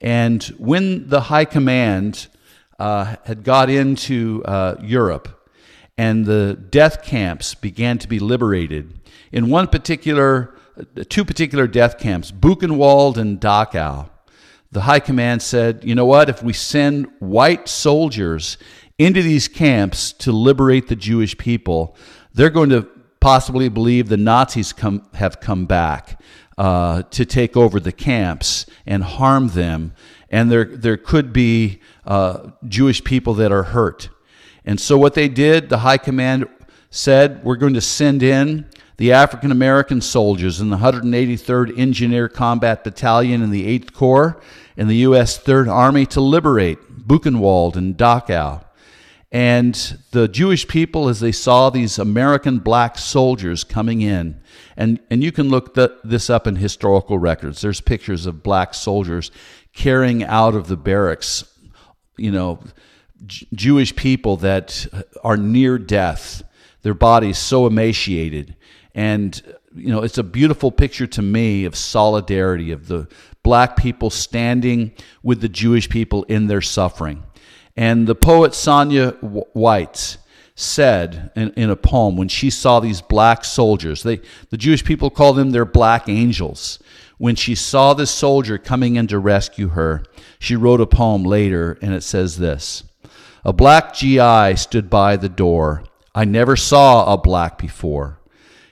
And 0.00 0.42
when 0.58 1.08
the 1.08 1.22
high 1.22 1.46
command 1.46 2.28
uh, 2.78 3.16
had 3.24 3.42
got 3.42 3.70
into 3.70 4.42
uh, 4.44 4.76
Europe 4.82 5.50
and 5.96 6.26
the 6.26 6.54
death 6.70 7.02
camps 7.02 7.54
began 7.54 7.98
to 7.98 8.08
be 8.08 8.18
liberated, 8.18 9.00
in 9.32 9.48
one 9.48 9.68
particular, 9.68 10.54
two 11.08 11.24
particular 11.24 11.66
death 11.66 11.98
camps, 11.98 12.30
Buchenwald 12.30 13.16
and 13.16 13.40
Dachau, 13.40 14.10
the 14.74 14.80
high 14.80 14.98
command 14.98 15.40
said, 15.40 15.84
you 15.84 15.94
know 15.94 16.04
what, 16.04 16.28
if 16.28 16.42
we 16.42 16.52
send 16.52 17.06
white 17.20 17.68
soldiers 17.68 18.58
into 18.98 19.22
these 19.22 19.46
camps 19.46 20.12
to 20.12 20.32
liberate 20.32 20.88
the 20.88 20.96
Jewish 20.96 21.38
people, 21.38 21.96
they're 22.34 22.50
going 22.50 22.70
to 22.70 22.82
possibly 23.20 23.68
believe 23.68 24.08
the 24.08 24.16
Nazis 24.16 24.72
come, 24.72 25.06
have 25.14 25.38
come 25.40 25.66
back 25.66 26.20
uh, 26.58 27.02
to 27.02 27.24
take 27.24 27.56
over 27.56 27.78
the 27.78 27.92
camps 27.92 28.66
and 28.84 29.04
harm 29.04 29.48
them. 29.48 29.94
And 30.28 30.50
there, 30.50 30.64
there 30.64 30.96
could 30.96 31.32
be 31.32 31.80
uh, 32.04 32.50
Jewish 32.66 33.02
people 33.04 33.34
that 33.34 33.52
are 33.52 33.62
hurt. 33.62 34.08
And 34.64 34.80
so, 34.80 34.98
what 34.98 35.14
they 35.14 35.28
did, 35.28 35.68
the 35.68 35.78
high 35.78 35.98
command 35.98 36.48
said, 36.90 37.44
We're 37.44 37.56
going 37.56 37.74
to 37.74 37.80
send 37.80 38.24
in 38.24 38.68
the 38.96 39.12
African 39.12 39.52
American 39.52 40.00
soldiers 40.00 40.60
in 40.60 40.70
the 40.70 40.78
183rd 40.78 41.78
Engineer 41.78 42.28
Combat 42.28 42.82
Battalion 42.82 43.42
in 43.42 43.50
the 43.50 43.78
8th 43.78 43.92
Corps 43.92 44.40
and 44.76 44.88
the 44.88 44.96
U.S. 44.96 45.38
3rd 45.38 45.72
Army 45.72 46.06
to 46.06 46.20
liberate 46.20 47.06
Buchenwald 47.06 47.76
and 47.76 47.96
Dachau. 47.96 48.64
And 49.30 49.74
the 50.12 50.28
Jewish 50.28 50.68
people, 50.68 51.08
as 51.08 51.18
they 51.18 51.32
saw 51.32 51.68
these 51.68 51.98
American 51.98 52.60
black 52.60 52.96
soldiers 52.96 53.64
coming 53.64 54.00
in, 54.00 54.40
and, 54.76 55.00
and 55.10 55.24
you 55.24 55.32
can 55.32 55.48
look 55.48 55.74
the, 55.74 55.98
this 56.04 56.30
up 56.30 56.46
in 56.46 56.56
historical 56.56 57.18
records. 57.18 57.60
There's 57.60 57.80
pictures 57.80 58.26
of 58.26 58.44
black 58.44 58.74
soldiers 58.74 59.32
carrying 59.72 60.22
out 60.22 60.54
of 60.54 60.68
the 60.68 60.76
barracks, 60.76 61.44
you 62.16 62.30
know, 62.30 62.60
J- 63.26 63.46
Jewish 63.52 63.96
people 63.96 64.36
that 64.38 64.86
are 65.24 65.36
near 65.36 65.78
death, 65.78 66.44
their 66.82 66.94
bodies 66.94 67.36
so 67.36 67.66
emaciated. 67.66 68.54
And, 68.94 69.42
you 69.74 69.88
know, 69.88 70.02
it's 70.02 70.18
a 70.18 70.22
beautiful 70.22 70.70
picture 70.70 71.08
to 71.08 71.22
me 71.22 71.64
of 71.64 71.74
solidarity, 71.74 72.70
of 72.70 72.86
the 72.86 73.08
black 73.44 73.76
people 73.76 74.10
standing 74.10 74.90
with 75.22 75.40
the 75.40 75.48
Jewish 75.48 75.88
people 75.88 76.24
in 76.24 76.48
their 76.48 76.62
suffering. 76.62 77.22
And 77.76 78.08
the 78.08 78.16
poet 78.16 78.54
Sonia 78.54 79.10
White 79.20 80.16
said 80.56 81.30
in, 81.36 81.50
in, 81.50 81.68
a 81.68 81.76
poem 81.76 82.16
when 82.16 82.28
she 82.28 82.48
saw 82.48 82.80
these 82.80 83.02
black 83.02 83.44
soldiers, 83.44 84.02
they, 84.02 84.20
the 84.50 84.56
Jewish 84.56 84.84
people 84.84 85.10
call 85.10 85.32
them 85.32 85.50
their 85.50 85.64
black 85.64 86.08
angels. 86.08 86.80
When 87.18 87.36
she 87.36 87.54
saw 87.54 87.94
this 87.94 88.10
soldier 88.10 88.58
coming 88.58 88.96
in 88.96 89.06
to 89.08 89.18
rescue 89.18 89.68
her, 89.68 90.04
she 90.38 90.56
wrote 90.56 90.80
a 90.80 90.86
poem 90.86 91.22
later, 91.24 91.78
and 91.82 91.94
it 91.94 92.02
says 92.02 92.38
this 92.38 92.84
A 93.44 93.52
black 93.52 93.94
GI 93.94 94.56
stood 94.56 94.88
by 94.88 95.16
the 95.16 95.28
door. 95.28 95.84
I 96.14 96.24
never 96.24 96.56
saw 96.56 97.12
a 97.12 97.18
black 97.18 97.58
before. 97.58 98.20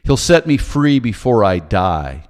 He'll 0.04 0.16
set 0.16 0.46
me 0.46 0.56
free 0.56 0.98
before 0.98 1.44
I 1.44 1.58
die. 1.58 2.24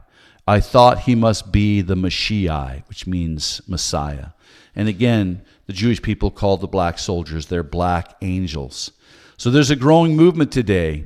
I 0.46 0.61
thought 0.61 1.00
he 1.00 1.14
must 1.14 1.52
be 1.52 1.83
the 1.83 1.94
Mashiach, 1.94 2.88
which 2.88 3.07
means 3.07 3.61
Messiah. 3.68 4.28
And 4.74 4.88
again, 4.88 5.42
the 5.66 5.72
Jewish 5.72 6.02
people 6.02 6.31
called 6.31 6.61
the 6.61 6.66
black 6.66 6.98
soldiers 6.98 7.46
their 7.46 7.62
black 7.62 8.16
angels. 8.22 8.90
So 9.37 9.50
there's 9.50 9.70
a 9.70 9.76
growing 9.76 10.16
movement 10.16 10.50
today 10.50 11.05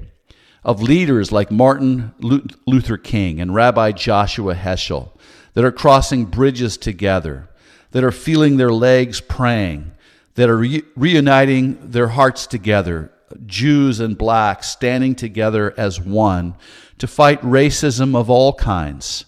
of 0.64 0.82
leaders 0.82 1.30
like 1.30 1.50
Martin 1.50 2.12
Luther 2.18 2.96
King 2.96 3.40
and 3.40 3.54
Rabbi 3.54 3.92
Joshua 3.92 4.54
Heschel 4.54 5.10
that 5.54 5.64
are 5.64 5.72
crossing 5.72 6.24
bridges 6.24 6.76
together, 6.76 7.48
that 7.92 8.04
are 8.04 8.12
feeling 8.12 8.56
their 8.56 8.72
legs 8.72 9.20
praying, 9.20 9.92
that 10.34 10.48
are 10.48 10.56
re- 10.56 10.82
reuniting 10.96 11.78
their 11.90 12.08
hearts 12.08 12.46
together, 12.46 13.10
Jews 13.46 14.00
and 14.00 14.16
blacks 14.16 14.68
standing 14.68 15.14
together 15.14 15.74
as 15.76 16.00
one 16.00 16.54
to 16.98 17.06
fight 17.06 17.40
racism 17.42 18.16
of 18.16 18.30
all 18.30 18.54
kinds 18.54 19.24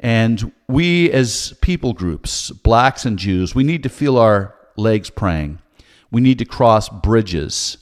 and 0.00 0.50
we, 0.66 1.12
as 1.12 1.52
people 1.60 1.92
groups, 1.92 2.50
blacks 2.50 3.04
and 3.04 3.18
Jews, 3.18 3.54
we 3.54 3.64
need 3.64 3.82
to 3.82 3.90
feel 3.90 4.16
our 4.16 4.54
legs 4.76 5.10
praying. 5.10 5.58
We 6.10 6.22
need 6.22 6.38
to 6.38 6.46
cross 6.46 6.88
bridges 6.88 7.76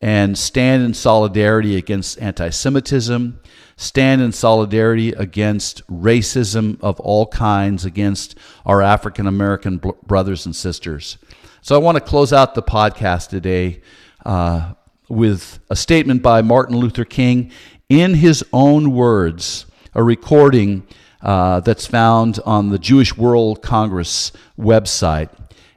and 0.00 0.36
stand 0.36 0.82
in 0.82 0.92
solidarity 0.92 1.76
against 1.76 2.20
anti 2.20 2.50
Semitism, 2.50 3.40
stand 3.76 4.20
in 4.20 4.32
solidarity 4.32 5.10
against 5.12 5.86
racism 5.86 6.80
of 6.80 6.98
all 6.98 7.26
kinds, 7.26 7.84
against 7.84 8.36
our 8.66 8.82
African 8.82 9.28
American 9.28 9.80
brothers 10.04 10.44
and 10.44 10.56
sisters. 10.56 11.16
So 11.60 11.76
I 11.76 11.78
want 11.78 11.96
to 11.96 12.00
close 12.00 12.32
out 12.32 12.56
the 12.56 12.62
podcast 12.62 13.28
today 13.28 13.82
uh, 14.26 14.74
with 15.12 15.60
a 15.68 15.76
statement 15.76 16.22
by 16.22 16.40
Martin 16.40 16.76
Luther 16.76 17.04
King 17.04 17.52
in 17.90 18.14
his 18.14 18.42
own 18.50 18.92
words, 18.92 19.66
a 19.94 20.02
recording 20.02 20.86
uh, 21.20 21.60
that's 21.60 21.86
found 21.86 22.40
on 22.46 22.70
the 22.70 22.78
Jewish 22.78 23.14
World 23.14 23.60
Congress 23.60 24.32
website. 24.58 25.28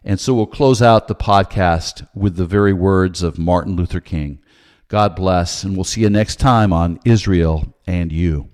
And 0.06 0.21
so 0.21 0.34
we'll 0.34 0.45
close 0.45 0.82
out 0.82 1.10
the 1.10 1.15
podcast 1.15 2.08
with 2.15 2.38
the 2.38 2.45
very 2.45 2.71
words 2.71 3.21
of 3.21 3.38
Martin 3.38 3.76
Luther 3.76 4.00
King. 4.00 4.39
God 4.88 5.17
bless, 5.17 5.63
and 5.63 5.76
we'll 5.76 5.84
see 5.84 6.02
you 6.02 6.10
next 6.10 6.38
time 6.38 6.71
on 6.71 7.02
Israel 7.04 7.76
and 7.86 8.13
You. 8.13 8.50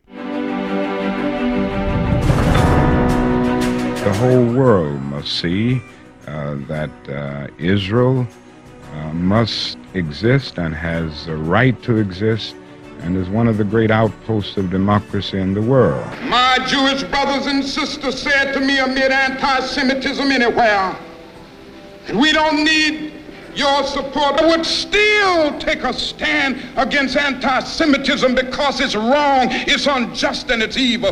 The 4.03 4.13
whole 4.17 4.45
world 4.45 4.99
must 5.01 5.39
see 5.39 5.79
uh, 6.25 6.55
that 6.67 6.89
uh, 7.07 7.47
Israel 7.59 8.25
uh, 8.93 9.13
must 9.13 9.77
exist 9.93 10.57
and 10.57 10.73
has 10.75 11.27
a 11.27 11.35
right 11.35 11.81
to 11.83 11.97
exist 11.97 12.55
and 13.01 13.17
is 13.17 13.29
one 13.29 13.47
of 13.47 13.57
the 13.57 13.63
great 13.63 13.89
outposts 13.89 14.57
of 14.57 14.69
democracy 14.69 15.39
in 15.39 15.53
the 15.53 15.61
world. 15.61 16.05
My 16.23 16.57
Jewish 16.67 17.03
brothers 17.03 17.47
and 17.47 17.63
sisters 17.63 18.21
said 18.21 18.53
to 18.53 18.59
me 18.59 18.77
amid 18.77 19.11
anti-Semitism 19.11 20.31
anywhere, 20.31 20.95
and 22.07 22.19
we 22.19 22.31
don't 22.31 22.63
need 22.63 23.13
your 23.55 23.83
support. 23.83 24.39
I 24.39 24.47
would 24.47 24.65
still 24.65 25.57
take 25.59 25.83
a 25.83 25.93
stand 25.93 26.61
against 26.77 27.17
anti-Semitism 27.17 28.35
because 28.35 28.79
it's 28.79 28.95
wrong, 28.95 29.47
it's 29.51 29.87
unjust, 29.87 30.49
and 30.51 30.61
it's 30.61 30.77
evil. 30.77 31.11